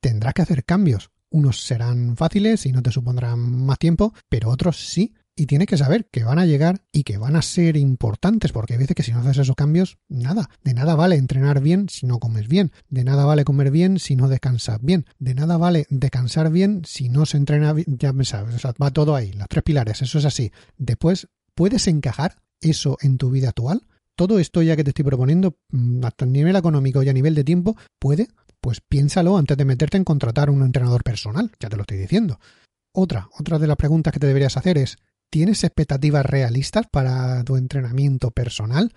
Tendrás 0.00 0.34
que 0.34 0.42
hacer 0.42 0.64
cambios. 0.64 1.10
Unos 1.28 1.60
serán 1.60 2.16
fáciles 2.16 2.66
y 2.66 2.72
no 2.72 2.82
te 2.82 2.92
supondrán 2.92 3.40
más 3.66 3.78
tiempo, 3.78 4.14
pero 4.28 4.50
otros 4.50 4.76
sí 4.76 5.12
y 5.36 5.46
tienes 5.46 5.68
que 5.68 5.76
saber 5.76 6.06
que 6.06 6.24
van 6.24 6.38
a 6.38 6.46
llegar 6.46 6.82
y 6.90 7.04
que 7.04 7.18
van 7.18 7.36
a 7.36 7.42
ser 7.42 7.76
importantes, 7.76 8.52
porque 8.52 8.72
hay 8.72 8.78
veces 8.78 8.96
que 8.96 9.02
si 9.02 9.12
no 9.12 9.20
haces 9.20 9.38
esos 9.38 9.54
cambios, 9.54 9.98
nada. 10.08 10.48
De 10.64 10.72
nada 10.72 10.94
vale 10.94 11.16
entrenar 11.16 11.60
bien 11.60 11.90
si 11.90 12.06
no 12.06 12.18
comes 12.18 12.48
bien. 12.48 12.72
De 12.88 13.04
nada 13.04 13.26
vale 13.26 13.44
comer 13.44 13.70
bien 13.70 13.98
si 13.98 14.16
no 14.16 14.28
descansas 14.28 14.78
bien. 14.80 15.04
De 15.18 15.34
nada 15.34 15.58
vale 15.58 15.86
descansar 15.90 16.50
bien 16.50 16.82
si 16.86 17.10
no 17.10 17.26
se 17.26 17.36
entrena 17.36 17.74
bien. 17.74 17.98
Ya 17.98 18.14
me 18.14 18.24
sabes, 18.24 18.54
o 18.54 18.58
sea, 18.58 18.72
va 18.82 18.90
todo 18.90 19.14
ahí, 19.14 19.32
los 19.32 19.48
tres 19.48 19.62
pilares, 19.62 20.00
eso 20.00 20.18
es 20.18 20.24
así. 20.24 20.52
Después, 20.78 21.28
¿puedes 21.54 21.86
encajar 21.86 22.38
eso 22.62 22.96
en 23.02 23.18
tu 23.18 23.30
vida 23.30 23.50
actual? 23.50 23.82
Todo 24.14 24.38
esto 24.38 24.62
ya 24.62 24.74
que 24.74 24.84
te 24.84 24.90
estoy 24.90 25.04
proponiendo, 25.04 25.58
mm, 25.70 26.02
hasta 26.06 26.24
a 26.24 26.28
nivel 26.28 26.56
económico 26.56 27.02
y 27.02 27.10
a 27.10 27.12
nivel 27.12 27.34
de 27.34 27.44
tiempo, 27.44 27.76
¿puede? 27.98 28.28
Pues 28.62 28.80
piénsalo 28.80 29.36
antes 29.36 29.58
de 29.58 29.66
meterte 29.66 29.98
en 29.98 30.04
contratar 30.04 30.48
un 30.48 30.62
entrenador 30.62 31.04
personal, 31.04 31.52
ya 31.60 31.68
te 31.68 31.76
lo 31.76 31.82
estoy 31.82 31.98
diciendo. 31.98 32.40
Otra, 32.92 33.28
otra 33.38 33.58
de 33.58 33.66
las 33.66 33.76
preguntas 33.76 34.10
que 34.10 34.18
te 34.18 34.26
deberías 34.26 34.56
hacer 34.56 34.78
es, 34.78 34.96
¿Tienes 35.30 35.64
expectativas 35.64 36.24
realistas 36.24 36.86
para 36.90 37.42
tu 37.44 37.56
entrenamiento 37.56 38.30
personal? 38.30 38.92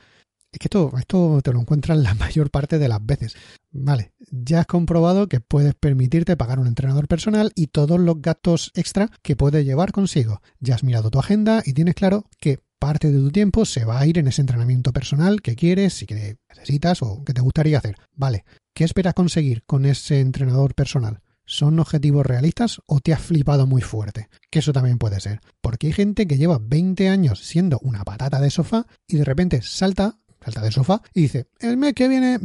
Es 0.51 0.59
que 0.59 0.65
esto, 0.65 0.91
esto 0.97 1.41
te 1.43 1.53
lo 1.53 1.59
encuentras 1.59 1.97
la 1.97 2.13
mayor 2.15 2.49
parte 2.49 2.79
de 2.79 2.87
las 2.87 3.05
veces. 3.05 3.35
Vale, 3.71 4.13
ya 4.31 4.61
has 4.61 4.65
comprobado 4.65 5.29
que 5.29 5.41
puedes 5.41 5.75
permitirte 5.75 6.37
pagar 6.37 6.59
un 6.59 6.67
entrenador 6.67 7.07
personal 7.07 7.51
y 7.55 7.67
todos 7.67 7.99
los 7.99 8.21
gastos 8.21 8.71
extra 8.73 9.11
que 9.21 9.35
puede 9.35 9.63
llevar 9.63 9.91
consigo. 9.91 10.41
Ya 10.59 10.75
has 10.75 10.83
mirado 10.83 11.11
tu 11.11 11.19
agenda 11.19 11.61
y 11.65 11.73
tienes 11.73 11.95
claro 11.95 12.25
que 12.39 12.59
parte 12.79 13.11
de 13.11 13.19
tu 13.19 13.29
tiempo 13.29 13.65
se 13.65 13.85
va 13.85 13.99
a 13.99 14.07
ir 14.07 14.17
en 14.17 14.27
ese 14.27 14.41
entrenamiento 14.41 14.91
personal 14.93 15.41
que 15.41 15.55
quieres 15.55 16.01
y 16.01 16.05
que 16.07 16.37
necesitas 16.49 17.01
o 17.03 17.23
que 17.23 17.33
te 17.33 17.41
gustaría 17.41 17.77
hacer. 17.77 17.95
Vale, 18.15 18.45
¿qué 18.73 18.85
esperas 18.85 19.13
conseguir 19.13 19.63
con 19.65 19.85
ese 19.85 20.19
entrenador 20.19 20.73
personal? 20.73 21.21
¿Son 21.51 21.79
objetivos 21.79 22.27
realistas 22.27 22.79
o 22.85 22.99
te 22.99 23.11
has 23.11 23.21
flipado 23.21 23.65
muy 23.65 23.81
fuerte? 23.81 24.29
Que 24.51 24.59
eso 24.59 24.71
también 24.71 24.99
puede 24.99 25.19
ser. 25.19 25.41
Porque 25.61 25.87
hay 25.87 25.93
gente 25.93 26.27
que 26.27 26.37
lleva 26.37 26.59
20 26.61 27.09
años 27.09 27.39
siendo 27.39 27.79
una 27.81 28.03
patata 28.03 28.39
de 28.39 28.51
sofá 28.51 28.85
y 29.07 29.17
de 29.17 29.25
repente 29.25 29.63
salta, 29.63 30.19
salta 30.39 30.61
de 30.61 30.71
sofá 30.71 31.01
y 31.11 31.21
dice, 31.21 31.47
el 31.59 31.77
mes 31.77 31.95
que 31.95 32.07
viene 32.07 32.37
mm, 32.37 32.41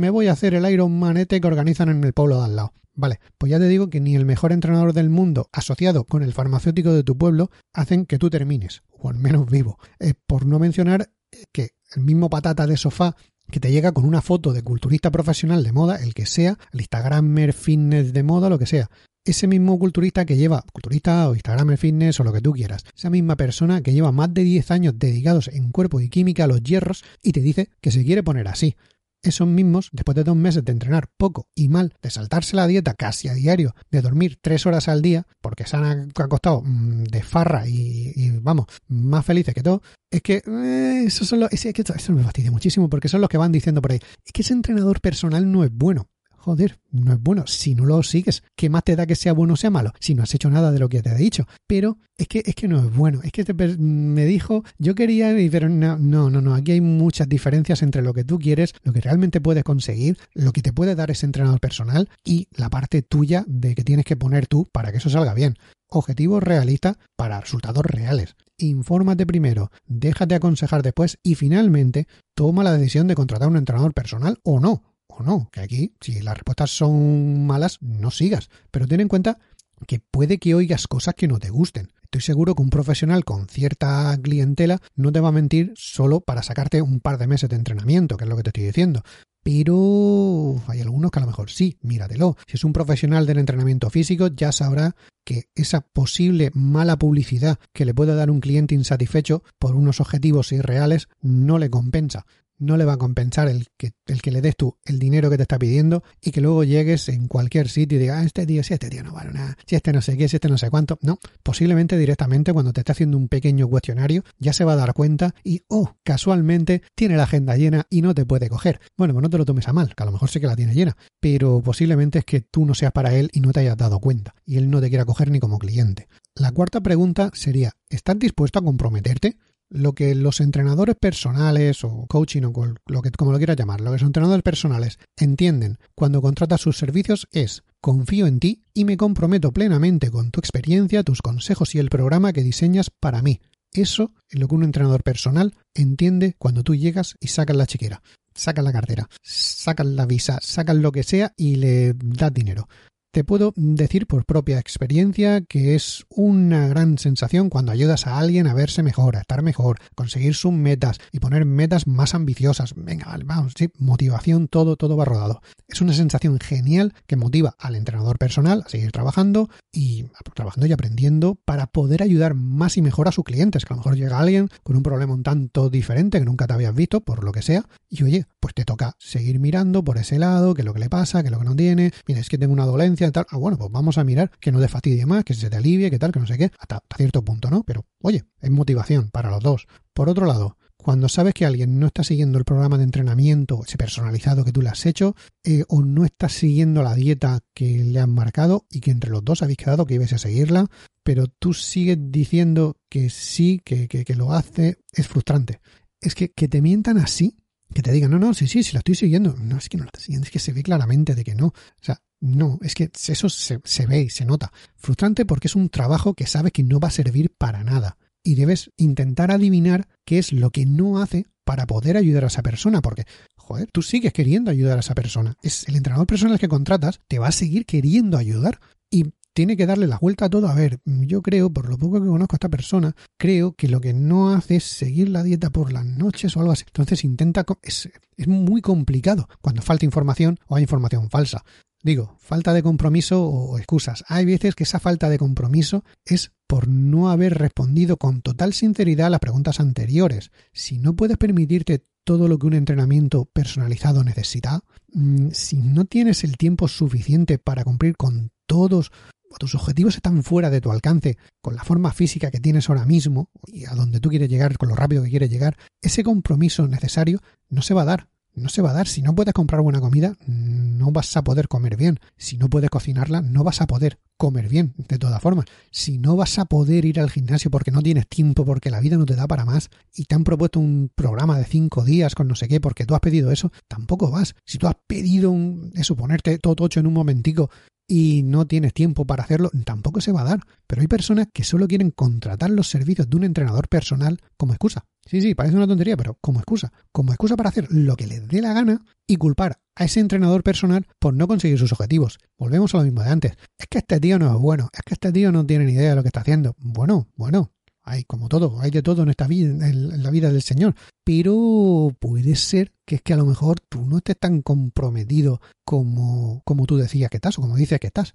me 0.00 0.10
voy 0.10 0.26
a 0.26 0.32
hacer 0.32 0.54
el 0.54 0.68
Iron 0.68 0.98
Manete 0.98 1.40
que 1.40 1.46
organizan 1.46 1.90
en 1.90 2.02
el 2.02 2.12
pueblo 2.12 2.40
de 2.40 2.46
al 2.46 2.56
lado. 2.56 2.74
Vale, 2.92 3.20
pues 3.38 3.50
ya 3.50 3.60
te 3.60 3.68
digo 3.68 3.88
que 3.88 4.00
ni 4.00 4.16
el 4.16 4.26
mejor 4.26 4.50
entrenador 4.50 4.94
del 4.94 5.10
mundo 5.10 5.48
asociado 5.52 6.02
con 6.02 6.24
el 6.24 6.32
farmacéutico 6.32 6.92
de 6.92 7.04
tu 7.04 7.16
pueblo 7.16 7.52
hacen 7.72 8.04
que 8.04 8.18
tú 8.18 8.30
termines, 8.30 8.82
o 8.90 9.10
al 9.10 9.16
menos 9.16 9.48
vivo. 9.48 9.78
por 10.26 10.44
no 10.44 10.58
mencionar 10.58 11.08
que 11.52 11.76
el 11.94 12.02
mismo 12.02 12.28
patata 12.28 12.66
de 12.66 12.76
sofá 12.76 13.14
que 13.50 13.60
te 13.60 13.70
llega 13.70 13.92
con 13.92 14.04
una 14.04 14.22
foto 14.22 14.52
de 14.52 14.62
culturista 14.62 15.10
profesional 15.10 15.62
de 15.62 15.72
moda, 15.72 15.96
el 15.96 16.14
que 16.14 16.26
sea, 16.26 16.58
el 16.72 16.80
Instagramer 16.80 17.52
fitness 17.52 18.12
de 18.12 18.22
moda, 18.22 18.48
lo 18.48 18.58
que 18.58 18.66
sea. 18.66 18.90
Ese 19.24 19.46
mismo 19.46 19.78
culturista 19.78 20.24
que 20.24 20.36
lleva, 20.36 20.64
culturista 20.72 21.28
o 21.28 21.34
Instagramer 21.34 21.76
fitness 21.76 22.20
o 22.20 22.24
lo 22.24 22.32
que 22.32 22.40
tú 22.40 22.52
quieras, 22.52 22.84
esa 22.96 23.10
misma 23.10 23.36
persona 23.36 23.82
que 23.82 23.92
lleva 23.92 24.12
más 24.12 24.32
de 24.32 24.44
10 24.44 24.70
años 24.70 24.94
dedicados 24.96 25.48
en 25.48 25.70
cuerpo 25.70 26.00
y 26.00 26.08
química 26.08 26.44
a 26.44 26.46
los 26.46 26.62
hierros 26.62 27.04
y 27.22 27.32
te 27.32 27.40
dice 27.40 27.68
que 27.80 27.90
se 27.90 28.04
quiere 28.04 28.22
poner 28.22 28.48
así 28.48 28.76
esos 29.22 29.46
mismos, 29.46 29.90
después 29.92 30.16
de 30.16 30.24
dos 30.24 30.36
meses 30.36 30.64
de 30.64 30.72
entrenar 30.72 31.08
poco 31.16 31.48
y 31.54 31.68
mal, 31.68 31.94
de 32.02 32.10
saltarse 32.10 32.56
la 32.56 32.66
dieta 32.66 32.94
casi 32.94 33.28
a 33.28 33.34
diario, 33.34 33.74
de 33.90 34.02
dormir 34.02 34.38
tres 34.40 34.66
horas 34.66 34.88
al 34.88 35.02
día, 35.02 35.26
porque 35.40 35.66
se 35.66 35.76
han 35.76 36.12
acostado 36.14 36.62
mm, 36.62 37.04
de 37.04 37.22
farra 37.22 37.68
y, 37.68 38.30
vamos, 38.40 38.66
más 38.88 39.24
felices 39.24 39.54
que 39.54 39.62
todo, 39.62 39.82
es 40.10 40.22
que 40.22 40.42
eh, 40.46 41.04
eso, 41.06 41.24
son 41.24 41.40
los, 41.40 41.50
que 41.50 41.84
eso 41.96 42.12
me 42.12 42.24
fastidia 42.24 42.50
muchísimo 42.50 42.88
porque 42.88 43.08
son 43.08 43.20
los 43.20 43.30
que 43.30 43.38
van 43.38 43.52
diciendo 43.52 43.82
por 43.82 43.92
ahí, 43.92 44.00
es 44.24 44.32
que 44.32 44.42
ese 44.42 44.54
entrenador 44.54 45.00
personal 45.00 45.50
no 45.50 45.64
es 45.64 45.70
bueno 45.72 46.08
joder, 46.40 46.78
no 46.90 47.12
es 47.12 47.20
bueno. 47.20 47.46
Si 47.46 47.74
no 47.74 47.84
lo 47.84 48.02
sigues, 48.02 48.42
¿qué 48.56 48.70
más 48.70 48.84
te 48.84 48.96
da 48.96 49.06
que 49.06 49.14
sea 49.14 49.32
bueno 49.32 49.54
o 49.54 49.56
sea 49.56 49.70
malo? 49.70 49.92
Si 50.00 50.14
no 50.14 50.22
has 50.22 50.34
hecho 50.34 50.50
nada 50.50 50.72
de 50.72 50.78
lo 50.78 50.88
que 50.88 51.02
te 51.02 51.10
he 51.10 51.16
dicho. 51.16 51.46
Pero 51.66 51.98
es 52.16 52.28
que, 52.28 52.42
es 52.44 52.54
que 52.54 52.66
no 52.66 52.78
es 52.78 52.94
bueno. 52.94 53.20
Es 53.22 53.32
que 53.32 53.44
me 53.78 54.24
dijo, 54.24 54.64
yo 54.78 54.94
quería, 54.94 55.34
pero 55.50 55.68
no, 55.68 55.98
no, 55.98 56.30
no, 56.30 56.40
no. 56.40 56.54
Aquí 56.54 56.72
hay 56.72 56.80
muchas 56.80 57.28
diferencias 57.28 57.82
entre 57.82 58.02
lo 58.02 58.14
que 58.14 58.24
tú 58.24 58.38
quieres, 58.38 58.74
lo 58.82 58.92
que 58.92 59.00
realmente 59.00 59.40
puedes 59.40 59.64
conseguir, 59.64 60.18
lo 60.34 60.52
que 60.52 60.62
te 60.62 60.72
puede 60.72 60.94
dar 60.94 61.10
ese 61.10 61.26
entrenador 61.26 61.60
personal 61.60 62.08
y 62.24 62.48
la 62.56 62.70
parte 62.70 63.02
tuya 63.02 63.44
de 63.46 63.74
que 63.74 63.84
tienes 63.84 64.06
que 64.06 64.16
poner 64.16 64.46
tú 64.46 64.66
para 64.72 64.90
que 64.90 64.98
eso 64.98 65.10
salga 65.10 65.34
bien. 65.34 65.56
Objetivos 65.88 66.42
realistas 66.42 66.96
para 67.16 67.40
resultados 67.40 67.84
reales. 67.84 68.36
Infórmate 68.58 69.26
primero, 69.26 69.70
déjate 69.86 70.34
aconsejar 70.34 70.82
después 70.82 71.18
y 71.22 71.34
finalmente 71.34 72.06
toma 72.34 72.62
la 72.62 72.76
decisión 72.76 73.06
de 73.08 73.14
contratar 73.14 73.48
un 73.48 73.56
entrenador 73.56 73.94
personal 73.94 74.38
o 74.44 74.60
no 74.60 74.89
o 75.18 75.22
no, 75.22 75.48
que 75.52 75.60
aquí, 75.60 75.94
si 76.00 76.20
las 76.20 76.34
respuestas 76.34 76.70
son 76.70 77.46
malas, 77.46 77.78
no 77.80 78.10
sigas. 78.10 78.48
Pero 78.70 78.86
ten 78.86 79.00
en 79.00 79.08
cuenta 79.08 79.38
que 79.86 80.00
puede 80.00 80.38
que 80.38 80.54
oigas 80.54 80.86
cosas 80.86 81.14
que 81.14 81.28
no 81.28 81.38
te 81.38 81.50
gusten. 81.50 81.92
Estoy 82.02 82.22
seguro 82.22 82.54
que 82.54 82.62
un 82.62 82.70
profesional 82.70 83.24
con 83.24 83.46
cierta 83.46 84.18
clientela 84.20 84.80
no 84.96 85.12
te 85.12 85.20
va 85.20 85.28
a 85.28 85.32
mentir 85.32 85.72
solo 85.76 86.20
para 86.20 86.42
sacarte 86.42 86.82
un 86.82 87.00
par 87.00 87.18
de 87.18 87.28
meses 87.28 87.48
de 87.48 87.56
entrenamiento, 87.56 88.16
que 88.16 88.24
es 88.24 88.28
lo 88.28 88.36
que 88.36 88.42
te 88.42 88.50
estoy 88.50 88.64
diciendo. 88.64 89.02
Pero 89.42 90.60
hay 90.66 90.80
algunos 90.80 91.10
que 91.10 91.18
a 91.18 91.22
lo 91.22 91.28
mejor 91.28 91.50
sí, 91.50 91.78
míratelo. 91.82 92.36
Si 92.46 92.56
es 92.56 92.64
un 92.64 92.72
profesional 92.72 93.26
del 93.26 93.38
entrenamiento 93.38 93.88
físico, 93.90 94.26
ya 94.26 94.52
sabrá 94.52 94.96
que 95.24 95.44
esa 95.54 95.80
posible 95.80 96.50
mala 96.52 96.98
publicidad 96.98 97.58
que 97.72 97.84
le 97.84 97.94
puede 97.94 98.14
dar 98.14 98.30
un 98.30 98.40
cliente 98.40 98.74
insatisfecho 98.74 99.44
por 99.58 99.76
unos 99.76 100.00
objetivos 100.00 100.52
irreales 100.52 101.08
no 101.22 101.58
le 101.58 101.70
compensa 101.70 102.26
no 102.60 102.76
le 102.76 102.84
va 102.84 102.92
a 102.92 102.98
compensar 102.98 103.48
el 103.48 103.66
que, 103.76 103.92
el 104.06 104.22
que 104.22 104.30
le 104.30 104.40
des 104.40 104.56
tú 104.56 104.78
el 104.84 104.98
dinero 104.98 105.30
que 105.30 105.36
te 105.36 105.42
está 105.42 105.58
pidiendo 105.58 106.04
y 106.22 106.30
que 106.30 106.40
luego 106.40 106.62
llegues 106.62 107.08
en 107.08 107.26
cualquier 107.26 107.68
sitio 107.68 107.98
y 107.98 108.02
digas, 108.02 108.18
ah, 108.20 108.24
este 108.24 108.46
tío, 108.46 108.62
si 108.62 108.74
este 108.74 108.88
tío 108.88 109.02
no 109.02 109.12
vale 109.12 109.32
nada, 109.32 109.56
si 109.66 109.74
este 109.74 109.92
no 109.92 110.00
sé 110.02 110.16
qué, 110.16 110.28
si 110.28 110.36
este 110.36 110.48
no 110.48 110.58
sé 110.58 110.70
cuánto. 110.70 110.98
No, 111.02 111.18
posiblemente 111.42 111.98
directamente 111.98 112.52
cuando 112.52 112.72
te 112.72 112.82
esté 112.82 112.92
haciendo 112.92 113.16
un 113.16 113.28
pequeño 113.28 113.66
cuestionario 113.68 114.22
ya 114.38 114.52
se 114.52 114.64
va 114.64 114.74
a 114.74 114.76
dar 114.76 114.94
cuenta 114.94 115.34
y, 115.42 115.62
oh, 115.68 115.96
casualmente 116.04 116.82
tiene 116.94 117.16
la 117.16 117.24
agenda 117.24 117.56
llena 117.56 117.86
y 117.90 118.02
no 118.02 118.14
te 118.14 118.24
puede 118.24 118.48
coger. 118.48 118.80
Bueno, 118.96 119.14
pues 119.14 119.22
no 119.22 119.30
te 119.30 119.38
lo 119.38 119.44
tomes 119.44 119.66
a 119.66 119.72
mal, 119.72 119.94
que 119.94 120.02
a 120.02 120.06
lo 120.06 120.12
mejor 120.12 120.30
sé 120.30 120.40
que 120.40 120.46
la 120.46 120.56
tiene 120.56 120.74
llena, 120.74 120.96
pero 121.18 121.60
posiblemente 121.62 122.20
es 122.20 122.24
que 122.24 122.42
tú 122.42 122.66
no 122.66 122.74
seas 122.74 122.92
para 122.92 123.14
él 123.14 123.30
y 123.32 123.40
no 123.40 123.52
te 123.52 123.60
hayas 123.60 123.76
dado 123.76 123.98
cuenta 123.98 124.34
y 124.44 124.56
él 124.56 124.70
no 124.70 124.80
te 124.80 124.88
quiera 124.88 125.04
coger 125.04 125.30
ni 125.30 125.40
como 125.40 125.58
cliente. 125.58 126.08
La 126.34 126.52
cuarta 126.52 126.80
pregunta 126.80 127.30
sería, 127.34 127.72
¿estás 127.88 128.18
dispuesto 128.18 128.58
a 128.58 128.62
comprometerte? 128.62 129.36
Lo 129.70 129.94
que 129.94 130.14
los 130.16 130.40
entrenadores 130.40 130.96
personales 130.96 131.84
o 131.84 132.06
coaching 132.08 132.42
o 132.42 132.74
lo 132.86 133.02
que, 133.02 133.10
como 133.12 133.30
lo 133.30 133.38
quieras 133.38 133.56
llamar, 133.56 133.80
lo 133.80 133.86
que 133.86 133.98
los 133.98 134.02
entrenadores 134.02 134.42
personales 134.42 134.98
entienden 135.16 135.78
cuando 135.94 136.20
contratas 136.20 136.60
sus 136.60 136.76
servicios 136.76 137.28
es 137.30 137.62
confío 137.80 138.26
en 138.26 138.40
ti 138.40 138.64
y 138.74 138.84
me 138.84 138.96
comprometo 138.96 139.52
plenamente 139.52 140.10
con 140.10 140.30
tu 140.30 140.40
experiencia, 140.40 141.02
tus 141.02 141.22
consejos 141.22 141.74
y 141.74 141.78
el 141.78 141.88
programa 141.88 142.32
que 142.32 142.42
diseñas 142.42 142.90
para 142.90 143.22
mí. 143.22 143.40
Eso 143.72 144.12
es 144.28 144.40
lo 144.40 144.48
que 144.48 144.56
un 144.56 144.64
entrenador 144.64 145.02
personal 145.02 145.54
entiende 145.74 146.34
cuando 146.38 146.64
tú 146.64 146.74
llegas 146.74 147.14
y 147.20 147.28
sacas 147.28 147.56
la 147.56 147.66
chiquera, 147.66 148.02
sacas 148.34 148.64
la 148.64 148.72
cartera, 148.72 149.08
sacas 149.22 149.86
la 149.86 150.06
visa, 150.06 150.40
sacas 150.42 150.76
lo 150.76 150.90
que 150.90 151.04
sea 151.04 151.32
y 151.36 151.56
le 151.56 151.94
das 151.94 152.34
dinero. 152.34 152.68
Te 153.12 153.24
puedo 153.24 153.52
decir 153.56 154.06
por 154.06 154.24
propia 154.24 154.60
experiencia 154.60 155.40
que 155.40 155.74
es 155.74 156.06
una 156.10 156.68
gran 156.68 156.96
sensación 156.96 157.50
cuando 157.50 157.72
ayudas 157.72 158.06
a 158.06 158.20
alguien 158.20 158.46
a 158.46 158.54
verse 158.54 158.84
mejor, 158.84 159.16
a 159.16 159.22
estar 159.22 159.42
mejor, 159.42 159.78
conseguir 159.96 160.36
sus 160.36 160.52
metas 160.52 161.00
y 161.10 161.18
poner 161.18 161.44
metas 161.44 161.88
más 161.88 162.14
ambiciosas. 162.14 162.72
Venga, 162.76 163.18
vamos, 163.24 163.54
sí, 163.56 163.68
motivación, 163.78 164.46
todo, 164.46 164.76
todo 164.76 164.96
va 164.96 165.06
rodado. 165.06 165.42
Es 165.66 165.80
una 165.80 165.92
sensación 165.92 166.38
genial 166.38 166.94
que 167.08 167.16
motiva 167.16 167.56
al 167.58 167.74
entrenador 167.74 168.16
personal 168.16 168.62
a 168.64 168.68
seguir 168.68 168.92
trabajando 168.92 169.50
y 169.72 170.04
trabajando 170.32 170.66
y 170.66 170.72
aprendiendo 170.72 171.34
para 171.34 171.66
poder 171.66 172.04
ayudar 172.04 172.34
más 172.34 172.76
y 172.76 172.82
mejor 172.82 173.08
a 173.08 173.12
sus 173.12 173.24
clientes. 173.24 173.64
Que 173.64 173.74
a 173.74 173.76
lo 173.76 173.82
mejor 173.82 173.96
llega 173.96 174.20
alguien 174.20 174.50
con 174.62 174.76
un 174.76 174.84
problema 174.84 175.14
un 175.14 175.24
tanto 175.24 175.68
diferente 175.68 176.20
que 176.20 176.24
nunca 176.24 176.46
te 176.46 176.52
habías 176.52 176.76
visto, 176.76 177.00
por 177.00 177.24
lo 177.24 177.32
que 177.32 177.42
sea, 177.42 177.64
y 177.88 178.04
oye, 178.04 178.26
pues 178.38 178.54
te 178.54 178.64
toca 178.64 178.94
seguir 179.00 179.40
mirando 179.40 179.82
por 179.82 179.98
ese 179.98 180.20
lado, 180.20 180.54
qué 180.54 180.62
es 180.62 180.66
lo 180.66 180.74
que 180.74 180.80
le 180.80 180.88
pasa, 180.88 181.22
qué 181.22 181.26
es 181.26 181.32
lo 181.32 181.40
que 181.40 181.44
no 181.44 181.56
tiene. 181.56 181.92
Mira, 182.06 182.20
es 182.20 182.28
que 182.28 182.38
tengo 182.38 182.52
una 182.52 182.66
dolencia 182.66 182.99
tal. 183.10 183.26
Ah, 183.30 183.36
bueno, 183.36 183.56
pues 183.58 183.70
vamos 183.70 183.98
a 183.98 184.04
mirar 184.04 184.30
que 184.40 184.52
no 184.52 184.60
te 184.60 184.68
fastidie 184.68 185.06
más, 185.06 185.24
que 185.24 185.34
se 185.34 185.50
te 185.50 185.56
alivie, 185.56 185.90
que 185.90 185.98
tal, 185.98 186.12
que 186.12 186.20
no 186.20 186.26
sé 186.26 186.36
qué, 186.38 186.50
hasta, 186.58 186.82
cierto 186.96 187.24
punto, 187.24 187.50
¿no? 187.50 187.62
Pero, 187.64 187.86
oye, 188.02 188.24
es 188.40 188.50
motivación 188.50 189.10
para 189.10 189.30
los 189.30 189.42
dos. 189.42 189.66
Por 189.92 190.08
otro 190.08 190.26
lado, 190.26 190.56
cuando 190.82 191.08
sabes 191.08 191.34
que 191.34 191.44
alguien 191.44 191.78
no 191.78 191.86
está 191.86 192.04
siguiendo 192.04 192.38
el 192.38 192.44
programa 192.44 192.78
de 192.78 192.84
entrenamiento, 192.84 193.62
ese 193.66 193.76
personalizado 193.76 194.44
que 194.44 194.52
tú 194.52 194.62
le 194.62 194.70
has 194.70 194.86
hecho, 194.86 195.14
eh, 195.44 195.64
o 195.68 195.82
no 195.82 196.04
está 196.04 196.28
siguiendo 196.28 196.82
la 196.82 196.94
dieta 196.94 197.40
que 197.54 197.84
le 197.84 198.00
han 198.00 198.10
marcado 198.10 198.66
y 198.70 198.80
que 198.80 198.90
entre 198.90 199.10
los 199.10 199.24
dos 199.24 199.42
habéis 199.42 199.58
quedado 199.58 199.86
que 199.86 199.94
ibas 199.94 200.12
a 200.12 200.18
seguirla, 200.18 200.66
pero 201.02 201.26
tú 201.26 201.54
sigues 201.54 201.98
diciendo 202.00 202.76
que 202.88 203.10
sí, 203.10 203.60
que, 203.64 203.88
que, 203.88 204.14
lo 204.14 204.32
hace, 204.32 204.78
es 204.92 205.06
frustrante. 205.06 205.60
Es 206.00 206.14
que, 206.14 206.32
que 206.32 206.48
te 206.48 206.62
mientan 206.62 206.98
así, 206.98 207.36
que 207.74 207.82
te 207.82 207.92
digan, 207.92 208.10
no, 208.10 208.18
no, 208.18 208.34
sí, 208.34 208.46
sí, 208.46 208.62
sí, 208.62 208.72
la 208.72 208.78
estoy 208.78 208.94
siguiendo. 208.94 209.34
No, 209.36 209.58
es 209.58 209.68
que 209.68 209.76
no 209.76 209.84
la 209.84 209.88
estoy 209.88 210.04
siguiendo, 210.04 210.24
es 210.24 210.30
que 210.30 210.38
se 210.38 210.52
ve 210.52 210.62
claramente 210.62 211.14
de 211.14 211.24
que 211.24 211.34
no. 211.34 211.46
O 211.46 211.82
sea, 211.82 212.00
no, 212.20 212.58
es 212.62 212.74
que 212.74 212.90
eso 213.08 213.28
se, 213.30 213.86
ve 213.86 214.02
y 214.02 214.10
se 214.10 214.26
nota. 214.26 214.52
Frustrante 214.76 215.24
porque 215.24 215.48
es 215.48 215.56
un 215.56 215.70
trabajo 215.70 216.14
que 216.14 216.26
sabes 216.26 216.52
que 216.52 216.62
no 216.62 216.78
va 216.78 216.88
a 216.88 216.92
servir 216.92 217.32
para 217.36 217.64
nada. 217.64 217.96
Y 218.22 218.34
debes 218.34 218.70
intentar 218.76 219.30
adivinar 219.30 219.88
qué 220.04 220.18
es 220.18 220.32
lo 220.32 220.50
que 220.50 220.66
no 220.66 221.00
hace 221.00 221.24
para 221.44 221.66
poder 221.66 221.96
ayudar 221.96 222.24
a 222.24 222.26
esa 222.26 222.42
persona. 222.42 222.82
Porque, 222.82 223.04
joder, 223.36 223.70
tú 223.72 223.80
sigues 223.80 224.12
queriendo 224.12 224.50
ayudar 224.50 224.76
a 224.76 224.80
esa 224.80 224.94
persona. 224.94 225.36
Es 225.42 225.66
el 225.66 225.76
entrenador 225.76 226.06
personal 226.06 226.38
que 226.38 226.48
contratas, 226.48 227.00
te 227.08 227.18
va 227.18 227.28
a 227.28 227.32
seguir 227.32 227.64
queriendo 227.64 228.18
ayudar. 228.18 228.60
Y 228.90 229.06
tiene 229.32 229.56
que 229.56 229.64
darle 229.64 229.86
la 229.86 229.98
vuelta 229.98 230.26
a 230.26 230.30
todo. 230.30 230.48
A 230.48 230.54
ver, 230.54 230.80
yo 230.84 231.22
creo, 231.22 231.48
por 231.50 231.70
lo 231.70 231.78
poco 231.78 232.02
que 232.02 232.08
conozco 232.08 232.34
a 232.34 232.36
esta 232.36 232.50
persona, 232.50 232.94
creo 233.16 233.54
que 233.54 233.68
lo 233.68 233.80
que 233.80 233.94
no 233.94 234.34
hace 234.34 234.56
es 234.56 234.64
seguir 234.64 235.08
la 235.08 235.22
dieta 235.22 235.48
por 235.48 235.72
las 235.72 235.86
noches 235.86 236.36
o 236.36 236.40
algo 236.40 236.52
así. 236.52 236.64
Entonces 236.66 237.02
intenta... 237.04 237.46
Es 237.62 237.88
muy 238.26 238.60
complicado 238.60 239.26
cuando 239.40 239.62
falta 239.62 239.86
información 239.86 240.38
o 240.46 240.56
hay 240.56 240.64
información 240.64 241.08
falsa. 241.08 241.42
Digo, 241.82 242.16
falta 242.18 242.52
de 242.52 242.62
compromiso 242.62 243.24
o 243.24 243.56
excusas. 243.58 244.04
Hay 244.08 244.26
veces 244.26 244.54
que 244.54 244.64
esa 244.64 244.80
falta 244.80 245.08
de 245.08 245.18
compromiso 245.18 245.84
es 246.04 246.32
por 246.46 246.68
no 246.68 247.10
haber 247.10 247.38
respondido 247.38 247.96
con 247.96 248.20
total 248.20 248.52
sinceridad 248.52 249.06
a 249.06 249.10
las 249.10 249.20
preguntas 249.20 249.60
anteriores. 249.60 250.30
Si 250.52 250.78
no 250.78 250.94
puedes 250.94 251.16
permitirte 251.16 251.86
todo 252.04 252.28
lo 252.28 252.38
que 252.38 252.46
un 252.46 252.54
entrenamiento 252.54 253.24
personalizado 253.24 254.04
necesita, 254.04 254.60
mm, 254.92 255.28
si 255.32 255.56
no 255.56 255.86
tienes 255.86 256.24
el 256.24 256.36
tiempo 256.36 256.68
suficiente 256.68 257.38
para 257.38 257.64
cumplir 257.64 257.96
con 257.96 258.30
todos 258.46 258.90
tus 259.38 259.54
objetivos 259.54 259.94
están 259.94 260.22
fuera 260.22 260.50
de 260.50 260.60
tu 260.60 260.70
alcance, 260.70 261.16
con 261.40 261.54
la 261.54 261.64
forma 261.64 261.92
física 261.92 262.30
que 262.30 262.40
tienes 262.40 262.68
ahora 262.68 262.84
mismo 262.84 263.30
y 263.46 263.64
a 263.64 263.74
donde 263.74 264.00
tú 264.00 264.08
quieres 264.08 264.28
llegar, 264.28 264.58
con 264.58 264.68
lo 264.68 264.74
rápido 264.74 265.02
que 265.02 265.10
quieres 265.10 265.30
llegar, 265.30 265.56
ese 265.80 266.02
compromiso 266.02 266.66
necesario 266.66 267.20
no 267.48 267.62
se 267.62 267.74
va 267.74 267.82
a 267.82 267.86
dar 267.86 268.08
no 268.34 268.48
se 268.48 268.62
va 268.62 268.70
a 268.70 268.74
dar. 268.74 268.88
Si 268.88 269.02
no 269.02 269.14
puedes 269.14 269.34
comprar 269.34 269.62
buena 269.62 269.80
comida, 269.80 270.16
no 270.26 270.90
vas 270.90 271.16
a 271.16 271.22
poder 271.22 271.48
comer 271.48 271.76
bien. 271.76 271.98
Si 272.16 272.38
no 272.38 272.48
puedes 272.48 272.70
cocinarla, 272.70 273.20
no 273.20 273.44
vas 273.44 273.60
a 273.60 273.66
poder 273.66 273.98
comer 274.16 274.48
bien, 274.48 274.74
de 274.76 274.98
todas 274.98 275.20
formas. 275.22 275.46
Si 275.70 275.98
no 275.98 276.14
vas 276.14 276.38
a 276.38 276.44
poder 276.44 276.84
ir 276.84 277.00
al 277.00 277.10
gimnasio 277.10 277.50
porque 277.50 277.70
no 277.70 277.82
tienes 277.82 278.06
tiempo, 278.06 278.44
porque 278.44 278.70
la 278.70 278.80
vida 278.80 278.98
no 278.98 279.06
te 279.06 279.16
da 279.16 279.26
para 279.26 279.46
más, 279.46 279.70
y 279.94 280.04
te 280.04 280.14
han 280.14 280.24
propuesto 280.24 280.60
un 280.60 280.90
programa 280.94 281.38
de 281.38 281.44
cinco 281.44 281.84
días 281.84 282.14
con 282.14 282.28
no 282.28 282.34
sé 282.34 282.46
qué, 282.46 282.60
porque 282.60 282.84
tú 282.84 282.94
has 282.94 283.00
pedido 283.00 283.30
eso, 283.30 283.50
tampoco 283.66 284.10
vas. 284.10 284.34
Si 284.44 284.58
tú 284.58 284.66
has 284.66 284.76
pedido 284.86 285.30
un, 285.30 285.72
eso, 285.74 285.96
ponerte 285.96 286.38
todo 286.38 286.54
tocho 286.54 286.80
en 286.80 286.86
un 286.86 286.92
momentico 286.92 287.50
y 287.90 288.22
no 288.22 288.46
tienes 288.46 288.72
tiempo 288.72 289.04
para 289.04 289.24
hacerlo, 289.24 289.50
tampoco 289.64 290.00
se 290.00 290.12
va 290.12 290.20
a 290.20 290.24
dar. 290.24 290.40
Pero 290.68 290.80
hay 290.80 290.86
personas 290.86 291.26
que 291.34 291.42
solo 291.42 291.66
quieren 291.66 291.90
contratar 291.90 292.48
los 292.48 292.68
servicios 292.68 293.10
de 293.10 293.16
un 293.16 293.24
entrenador 293.24 293.66
personal 293.66 294.20
como 294.36 294.52
excusa. 294.52 294.84
Sí, 295.04 295.20
sí, 295.20 295.34
parece 295.34 295.56
una 295.56 295.66
tontería, 295.66 295.96
pero 295.96 296.16
como 296.20 296.38
excusa. 296.38 296.72
Como 296.92 297.10
excusa 297.10 297.36
para 297.36 297.48
hacer 297.48 297.66
lo 297.68 297.96
que 297.96 298.06
les 298.06 298.28
dé 298.28 298.40
la 298.42 298.52
gana 298.52 298.80
y 299.08 299.16
culpar 299.16 299.58
a 299.74 299.84
ese 299.86 299.98
entrenador 299.98 300.44
personal 300.44 300.86
por 301.00 301.14
no 301.14 301.26
conseguir 301.26 301.58
sus 301.58 301.72
objetivos. 301.72 302.20
Volvemos 302.38 302.72
a 302.74 302.78
lo 302.78 302.84
mismo 302.84 303.02
de 303.02 303.10
antes. 303.10 303.32
Es 303.58 303.66
que 303.68 303.78
este 303.78 303.98
tío 303.98 304.20
no 304.20 304.36
es 304.36 304.40
bueno, 304.40 304.68
es 304.72 304.82
que 304.86 304.94
este 304.94 305.10
tío 305.10 305.32
no 305.32 305.44
tiene 305.44 305.64
ni 305.64 305.72
idea 305.72 305.90
de 305.90 305.96
lo 305.96 306.02
que 306.02 306.10
está 306.10 306.20
haciendo. 306.20 306.54
Bueno, 306.58 307.08
bueno, 307.16 307.50
hay 307.90 308.04
como 308.04 308.28
todo, 308.28 308.60
hay 308.60 308.70
de 308.70 308.82
todo 308.82 309.02
en 309.02 310.02
la 310.02 310.10
vida 310.10 310.30
del 310.32 310.42
Señor. 310.42 310.74
Pero 311.04 311.94
puede 311.98 312.36
ser 312.36 312.72
que 312.86 312.96
es 312.96 313.02
que 313.02 313.12
a 313.12 313.16
lo 313.16 313.26
mejor 313.26 313.60
tú 313.60 313.84
no 313.84 313.98
estés 313.98 314.18
tan 314.18 314.42
comprometido 314.42 315.40
como, 315.64 316.42
como 316.44 316.66
tú 316.66 316.76
decías 316.76 317.10
que 317.10 317.16
estás 317.16 317.38
o 317.38 317.42
como 317.42 317.56
dices 317.56 317.80
que 317.80 317.88
estás. 317.88 318.14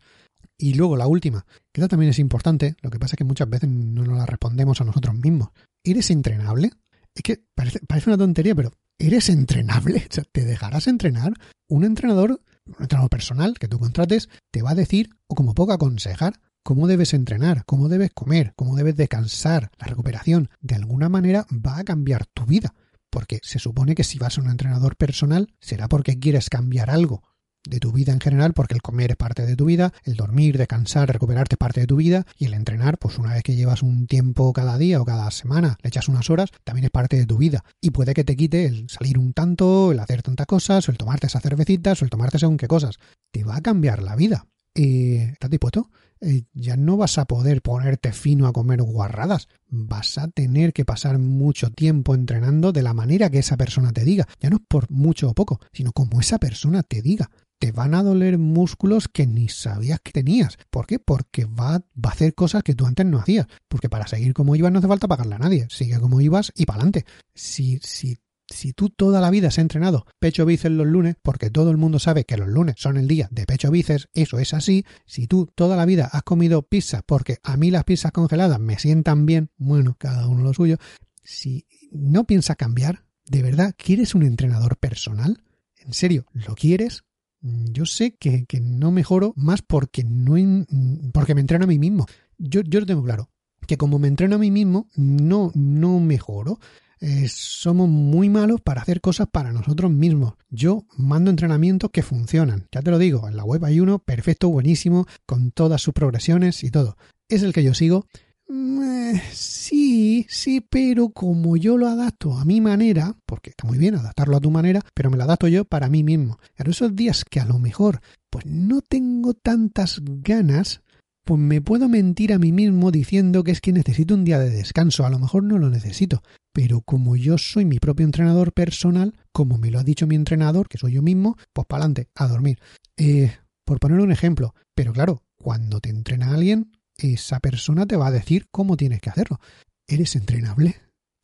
Y 0.58 0.76
luego 0.76 0.96
la 0.96 1.08
última, 1.08 1.46
que 1.74 1.86
también 1.88 2.12
es 2.12 2.20
importante, 2.20 2.78
lo 2.82 2.90
que 2.90 3.00
pasa 3.00 3.16
es 3.16 3.18
que 3.18 3.26
muchas 3.26 3.50
veces 3.50 3.70
no 3.70 4.06
nos 4.06 4.18
la 4.18 4.26
respondemos 4.26 4.80
a 4.80 4.86
nosotros 4.86 5.14
mismos. 5.16 5.50
¿Eres 5.84 6.10
entrenable? 6.10 6.72
Es 7.14 7.22
que 7.22 7.44
parece, 7.54 7.80
parece 7.86 8.10
una 8.10 8.18
tontería, 8.18 8.56
pero 8.56 8.72
¿eres 8.98 9.30
entrenable? 9.30 10.06
O 10.10 10.14
sea, 10.14 10.24
¿te 10.24 10.46
dejarás 10.46 10.88
entrenar? 10.88 11.34
Un 11.68 11.84
entrenador, 11.84 12.42
un 12.66 12.76
entrenador 12.80 13.10
personal 13.10 13.56
que 13.60 13.68
tú 13.68 13.80
contrates, 13.80 14.30
te 14.52 14.62
va 14.62 14.72
a 14.72 14.76
decir, 14.76 15.10
o 15.28 15.36
como 15.36 15.54
poco 15.54 15.74
aconsejar, 15.74 16.40
cómo 16.66 16.88
debes 16.88 17.14
entrenar, 17.14 17.64
cómo 17.66 17.90
debes 17.90 18.10
comer, 18.12 18.54
cómo 18.56 18.76
debes 18.76 18.96
descansar. 18.96 19.70
La 19.78 19.86
recuperación 19.86 20.50
de 20.62 20.74
alguna 20.74 21.10
manera 21.10 21.46
va 21.52 21.78
a 21.78 21.84
cambiar 21.84 22.26
tu 22.26 22.44
vida, 22.48 22.74
porque 23.12 23.40
se 23.44 23.60
supone 23.60 23.94
que 23.94 24.04
si 24.04 24.18
vas 24.18 24.40
a 24.40 24.42
un 24.42 24.50
entrenador 24.50 24.96
personal 24.96 25.54
será 25.60 25.88
porque 25.88 26.18
quieres 26.18 26.50
cambiar 26.50 26.90
algo 26.90 27.22
de 27.70 27.80
tu 27.80 27.92
vida 27.92 28.14
en 28.14 28.20
general, 28.20 28.54
porque 28.54 28.74
el 28.74 28.82
comer 28.82 29.12
es 29.12 29.18
parte 29.18 29.46
de 29.46 29.56
tu 29.56 29.66
vida, 29.66 29.94
el 30.06 30.16
dormir, 30.16 30.58
descansar, 30.58 31.08
recuperarte 31.14 31.54
es 31.54 31.60
parte 31.60 31.82
de 31.82 31.88
tu 31.88 31.98
vida, 31.98 32.26
y 32.36 32.46
el 32.46 32.56
entrenar, 32.56 32.98
pues 32.98 33.20
una 33.20 33.36
vez 33.36 33.44
que 33.44 33.56
llevas 33.56 33.84
un 33.84 34.08
tiempo 34.08 34.52
cada 34.52 34.80
día 34.80 35.00
o 35.00 35.06
cada 35.06 35.30
semana, 35.30 35.78
le 35.84 35.90
echas 35.90 36.10
unas 36.10 36.32
horas, 36.32 36.50
también 36.64 36.86
es 36.86 36.92
parte 36.92 37.16
de 37.16 37.28
tu 37.28 37.38
vida. 37.38 37.64
Y 37.80 37.92
puede 37.92 38.16
que 38.16 38.24
te 38.24 38.36
quite 38.36 38.66
el 38.66 38.90
salir 38.90 39.20
un 39.20 39.34
tanto, 39.34 39.92
el 39.92 40.00
hacer 40.00 40.24
tantas 40.24 40.48
cosas, 40.48 40.88
o 40.88 40.92
el 40.92 40.98
tomarte 40.98 41.28
esas 41.28 41.44
cervecitas, 41.44 42.02
o 42.02 42.06
el 42.06 42.10
tomarte 42.10 42.40
según 42.40 42.58
qué 42.58 42.68
cosas. 42.68 42.98
Te 43.32 43.44
va 43.44 43.58
a 43.58 43.62
cambiar 43.62 44.02
la 44.02 44.16
vida. 44.16 44.48
Eh, 44.74 45.30
¿Estás 45.34 45.52
dispuesto? 45.52 45.90
Eh, 46.22 46.44
ya 46.54 46.78
no 46.78 46.98
vas 46.98 47.18
a 47.18 47.26
poder 47.26 47.62
ponerte 47.62 48.12
fino 48.14 48.48
a 48.48 48.54
comer 48.54 48.82
guarradas. 48.82 49.48
Vas 49.68 50.18
a 50.18 50.28
tener 50.28 50.74
que 50.74 50.86
pasar 50.86 51.20
mucho 51.20 51.72
tiempo 51.72 52.16
entrenando 52.16 52.72
de 52.72 52.84
la 52.84 52.94
manera 52.94 53.30
que 53.30 53.40
esa 53.40 53.58
persona 53.58 53.92
te 53.92 54.04
diga. 54.04 54.28
Ya 54.40 54.50
no 54.50 54.58
es 54.58 54.64
por 54.68 54.90
mucho 54.90 55.30
o 55.30 55.34
poco, 55.34 55.60
sino 55.74 55.92
como 55.92 56.20
esa 56.20 56.40
persona 56.40 56.84
te 56.84 57.02
diga. 57.02 57.30
Te 57.60 57.72
van 57.72 57.96
a 57.96 58.04
doler 58.04 58.38
músculos 58.38 59.08
que 59.08 59.28
ni 59.28 59.48
sabías 59.48 60.00
que 60.02 60.12
tenías. 60.12 60.58
¿Por 60.70 60.88
qué? 60.88 61.00
Porque 61.00 61.46
va, 61.46 61.80
va 61.80 62.10
a 62.10 62.14
hacer 62.14 62.34
cosas 62.36 62.64
que 62.64 62.76
tú 62.76 62.86
antes 62.86 63.06
no 63.06 63.20
hacías. 63.20 63.48
Porque 63.68 63.90
para 63.90 64.08
seguir 64.08 64.34
como 64.34 64.56
ibas 64.56 64.72
no 64.72 64.80
hace 64.80 64.88
falta 64.88 65.08
pagarle 65.08 65.36
a 65.36 65.40
nadie. 65.40 65.68
Sigue 65.70 66.00
como 66.00 66.20
ibas 66.22 66.52
y 66.56 66.66
para 66.66 66.78
adelante. 66.78 67.06
Si, 67.34 67.80
si 67.82 68.18
si 68.48 68.74
tú 68.74 68.90
toda 68.90 69.22
la 69.22 69.32
vida 69.32 69.48
has 69.48 69.58
entrenado 69.58 70.06
pecho 70.20 70.46
bíceps 70.46 70.76
los 70.76 70.88
lunes, 70.88 71.16
porque 71.22 71.50
todo 71.50 71.72
el 71.72 71.78
mundo 71.78 72.00
sabe 72.00 72.26
que 72.26 72.38
los 72.38 72.48
lunes 72.48 72.76
son 72.78 72.98
el 72.98 73.08
día 73.08 73.28
de 73.32 73.46
pecho 73.46 73.72
bíceps, 73.72 74.10
eso 74.14 74.40
es 74.40 74.54
así. 74.54 74.86
Si 75.06 75.28
tú 75.28 75.50
toda 75.56 75.76
la 75.76 75.86
vida 75.86 76.10
has 76.12 76.24
comido 76.24 76.62
pizza, 76.64 77.02
porque 77.02 77.38
a 77.44 77.58
mí 77.58 77.72
las 77.72 77.84
pizzas 77.84 78.12
congeladas 78.12 78.60
me 78.60 78.78
sientan 78.80 79.26
bien, 79.26 79.50
bueno, 79.58 79.96
cada 79.98 80.28
uno 80.28 80.44
lo 80.44 80.54
suyo. 80.54 80.78
Si 81.24 81.68
no 81.92 82.26
piensas 82.26 82.56
cambiar, 82.56 83.06
¿De 83.28 83.42
verdad 83.42 83.74
quieres 83.76 84.14
un 84.14 84.24
entrenador 84.24 84.78
personal? 84.78 85.44
¿En 85.78 85.94
serio? 85.94 86.26
¿Lo 86.32 86.56
quieres? 86.56 87.04
Yo 87.42 87.86
sé 87.86 88.16
que, 88.16 88.46
no 88.62 88.92
mejoro 88.92 89.34
más 89.36 89.62
porque, 89.62 90.04
no, 90.04 90.66
porque 91.14 91.36
me 91.36 91.42
entreno 91.42 91.66
a 91.66 91.68
mí 91.68 91.80
mismo. 91.80 92.06
Yo, 92.38 92.62
yo 92.62 92.80
lo 92.80 92.86
tengo 92.86 93.04
claro, 93.04 93.30
que 93.68 93.78
como 93.78 94.00
me 94.00 94.08
entreno 94.08 94.36
a 94.36 94.40
mí 94.40 94.52
mismo, 94.52 94.90
no, 94.96 95.52
no 95.56 96.00
mejoro. 96.00 96.60
Eh, 97.02 97.28
somos 97.30 97.90
muy 97.90 98.30
malos 98.30 98.62
para 98.62 98.82
hacer 98.82 99.02
cosas 99.02 99.28
para 99.32 99.52
nosotros 99.52 99.92
mismos. 99.92 100.34
Yo 100.50 100.86
mando 100.98 101.30
entrenamientos 101.30 101.92
que 101.92 102.04
funcionan. 102.04 102.68
Ya 102.72 102.82
te 102.82 102.92
lo 102.92 102.98
digo, 102.98 103.28
en 103.28 103.36
la 103.36 103.44
web 103.44 103.64
hay 103.66 103.80
uno 103.80 104.00
perfecto, 104.00 104.50
buenísimo, 104.50 105.06
con 105.26 105.52
todas 105.52 105.82
sus 105.82 105.94
progresiones 105.94 106.64
y 106.64 106.72
todo. 106.72 106.98
Es 107.28 107.44
el 107.44 107.54
que 107.54 107.64
yo 107.64 107.74
sigo 107.74 108.06
Mm, 108.48 109.16
sí, 109.32 110.28
sí, 110.30 110.62
pero 110.62 111.10
como 111.10 111.58
yo 111.58 111.78
lo 111.78 111.88
adapto 111.88 112.38
a 112.38 112.46
mi 112.46 112.62
manera, 112.62 113.16
porque 113.26 113.50
está 113.50 113.66
muy 113.66 113.78
bien 113.78 113.96
adaptarlo 113.96 114.38
a 114.38 114.40
tu 114.42 114.52
manera, 114.52 114.82
pero 114.94 115.10
me 115.10 115.18
lo 115.18 115.24
adapto 115.24 115.48
yo 115.48 115.66
para 115.66 115.90
mí 115.90 116.04
mismo. 116.04 116.38
Pero 116.56 116.72
esos 116.72 116.96
días 116.96 117.26
que 117.26 117.40
a 117.40 117.46
lo 117.46 117.58
mejor 117.60 118.02
pues 118.30 118.46
no 118.46 118.82
tengo 118.82 119.34
tantas 119.34 120.02
ganas, 120.04 120.82
pues 121.24 121.40
me 121.40 121.62
puedo 121.62 121.90
mentir 121.90 122.34
a 122.34 122.40
mí 122.40 122.52
mismo 122.52 122.92
diciendo 122.92 123.44
que 123.44 123.52
es 123.52 123.62
que 123.62 123.74
necesito 123.74 124.14
un 124.14 124.26
día 124.26 124.38
de 124.38 124.52
descanso. 124.52 125.06
A 125.06 125.10
lo 125.10 125.18
mejor 125.18 125.44
no 125.44 125.58
lo 125.58 125.70
necesito, 125.70 126.22
pero 126.56 126.80
como 126.80 127.18
yo 127.18 127.38
soy 127.38 127.66
mi 127.66 127.80
propio 127.80 128.06
entrenador 128.06 128.54
personal, 128.54 129.14
como 129.34 129.58
me 129.58 129.72
lo 129.72 129.78
ha 129.78 129.84
dicho 129.84 130.08
mi 130.08 130.16
entrenador, 130.16 130.70
que 130.70 130.78
soy 130.78 130.94
yo 130.94 131.02
mismo, 131.02 131.36
pues 131.52 131.68
para 131.68 131.84
adelante, 131.84 132.08
a 132.16 132.30
dormir. 132.30 132.60
Eh, 132.96 133.36
por 133.66 133.82
poner 133.82 134.00
un 134.00 134.14
ejemplo, 134.14 134.56
pero 134.74 134.94
claro, 134.94 135.22
cuando 135.36 135.82
te 135.82 135.90
entrena 135.90 136.34
alguien, 136.34 136.72
esa 136.96 137.42
persona 137.42 137.86
te 137.86 137.98
va 137.98 138.08
a 138.08 138.12
decir 138.12 138.48
cómo 138.52 138.78
tienes 138.78 139.02
que 139.02 139.10
hacerlo. 139.10 139.42
¿Eres 139.86 140.16
entrenable? 140.16 140.78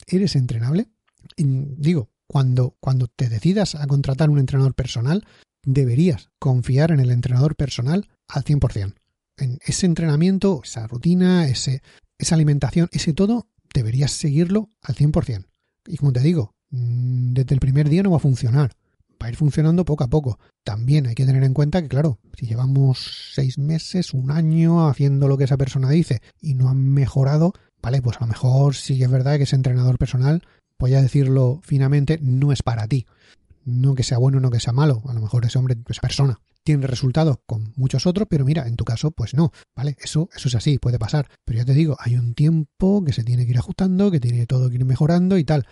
¿Eres 0.05 0.35
entrenable? 0.35 0.89
digo, 1.37 2.09
cuando, 2.27 2.75
cuando 2.81 3.07
te 3.07 3.29
decidas 3.29 3.75
a 3.75 3.87
contratar 3.87 4.29
un 4.29 4.39
entrenador 4.39 4.73
personal, 4.73 5.25
deberías 5.63 6.29
confiar 6.39 6.91
en 6.91 6.99
el 6.99 7.09
entrenador 7.09 7.55
personal 7.55 8.09
al 8.27 8.43
100%. 8.43 8.95
En 9.37 9.59
ese 9.65 9.85
entrenamiento, 9.85 10.59
esa 10.61 10.87
rutina, 10.87 11.47
ese, 11.47 11.81
esa 12.17 12.35
alimentación, 12.35 12.89
ese 12.91 13.13
todo, 13.13 13.47
deberías 13.73 14.11
seguirlo 14.11 14.69
al 14.81 14.95
100%. 14.95 15.45
Y 15.87 15.97
como 15.97 16.13
te 16.13 16.21
digo, 16.21 16.53
mm, 16.69 17.33
desde 17.33 17.55
el 17.55 17.59
primer 17.59 17.89
día 17.89 18.03
no 18.03 18.11
va 18.11 18.17
a 18.17 18.21
funcionar 18.21 18.75
va 19.21 19.27
a 19.27 19.29
ir 19.29 19.35
funcionando 19.35 19.85
poco 19.85 20.03
a 20.03 20.09
poco. 20.09 20.39
También 20.63 21.07
hay 21.07 21.15
que 21.15 21.25
tener 21.25 21.43
en 21.43 21.53
cuenta 21.53 21.81
que, 21.81 21.87
claro, 21.87 22.19
si 22.37 22.47
llevamos 22.47 23.31
seis 23.33 23.57
meses, 23.57 24.13
un 24.13 24.31
año 24.31 24.87
haciendo 24.87 25.27
lo 25.27 25.37
que 25.37 25.43
esa 25.43 25.57
persona 25.57 25.89
dice 25.89 26.21
y 26.39 26.55
no 26.55 26.69
han 26.69 26.83
mejorado, 26.83 27.53
vale, 27.81 28.01
pues 28.01 28.17
a 28.17 28.21
lo 28.21 28.27
mejor 28.27 28.75
sí 28.75 28.97
que 28.97 29.05
es 29.05 29.11
verdad 29.11 29.37
que 29.37 29.43
ese 29.43 29.55
entrenador 29.55 29.97
personal, 29.97 30.43
voy 30.79 30.95
a 30.95 31.01
decirlo 31.01 31.59
finamente, 31.63 32.19
no 32.21 32.51
es 32.51 32.63
para 32.63 32.87
ti. 32.87 33.05
No 33.63 33.93
que 33.93 34.03
sea 34.03 34.17
bueno, 34.17 34.39
no 34.39 34.49
que 34.49 34.59
sea 34.59 34.73
malo. 34.73 35.03
A 35.07 35.13
lo 35.13 35.21
mejor 35.21 35.45
ese 35.45 35.59
hombre, 35.59 35.77
esa 35.87 36.01
persona, 36.01 36.39
tiene 36.63 36.87
resultados 36.87 37.37
con 37.45 37.73
muchos 37.75 38.05
otros, 38.05 38.27
pero 38.29 38.45
mira, 38.45 38.67
en 38.67 38.75
tu 38.75 38.85
caso, 38.85 39.11
pues 39.11 39.33
no, 39.33 39.51
¿vale? 39.75 39.97
Eso, 39.99 40.29
eso 40.35 40.47
es 40.47 40.55
así, 40.55 40.77
puede 40.77 40.99
pasar. 40.99 41.27
Pero 41.45 41.59
ya 41.59 41.65
te 41.65 41.73
digo, 41.73 41.97
hay 41.99 42.15
un 42.15 42.33
tiempo 42.33 43.03
que 43.03 43.13
se 43.13 43.23
tiene 43.23 43.45
que 43.45 43.51
ir 43.51 43.57
ajustando, 43.57 44.11
que 44.11 44.19
tiene 44.19 44.45
todo 44.45 44.69
que 44.69 44.75
ir 44.75 44.85
mejorando 44.85 45.37
y 45.37 45.43
tal. 45.43 45.65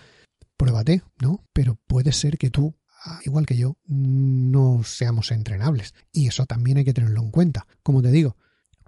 Pruébate, 0.57 1.03
¿no? 1.21 1.45
Pero 1.53 1.77
puede 1.87 2.11
ser 2.11 2.37
que 2.37 2.49
tú 2.49 2.75
igual 3.23 3.45
que 3.45 3.57
yo, 3.57 3.77
no 3.87 4.81
seamos 4.83 5.31
entrenables. 5.31 5.93
Y 6.11 6.27
eso 6.27 6.45
también 6.45 6.77
hay 6.77 6.85
que 6.85 6.93
tenerlo 6.93 7.21
en 7.21 7.31
cuenta. 7.31 7.67
Como 7.83 8.01
te 8.01 8.11
digo, 8.11 8.37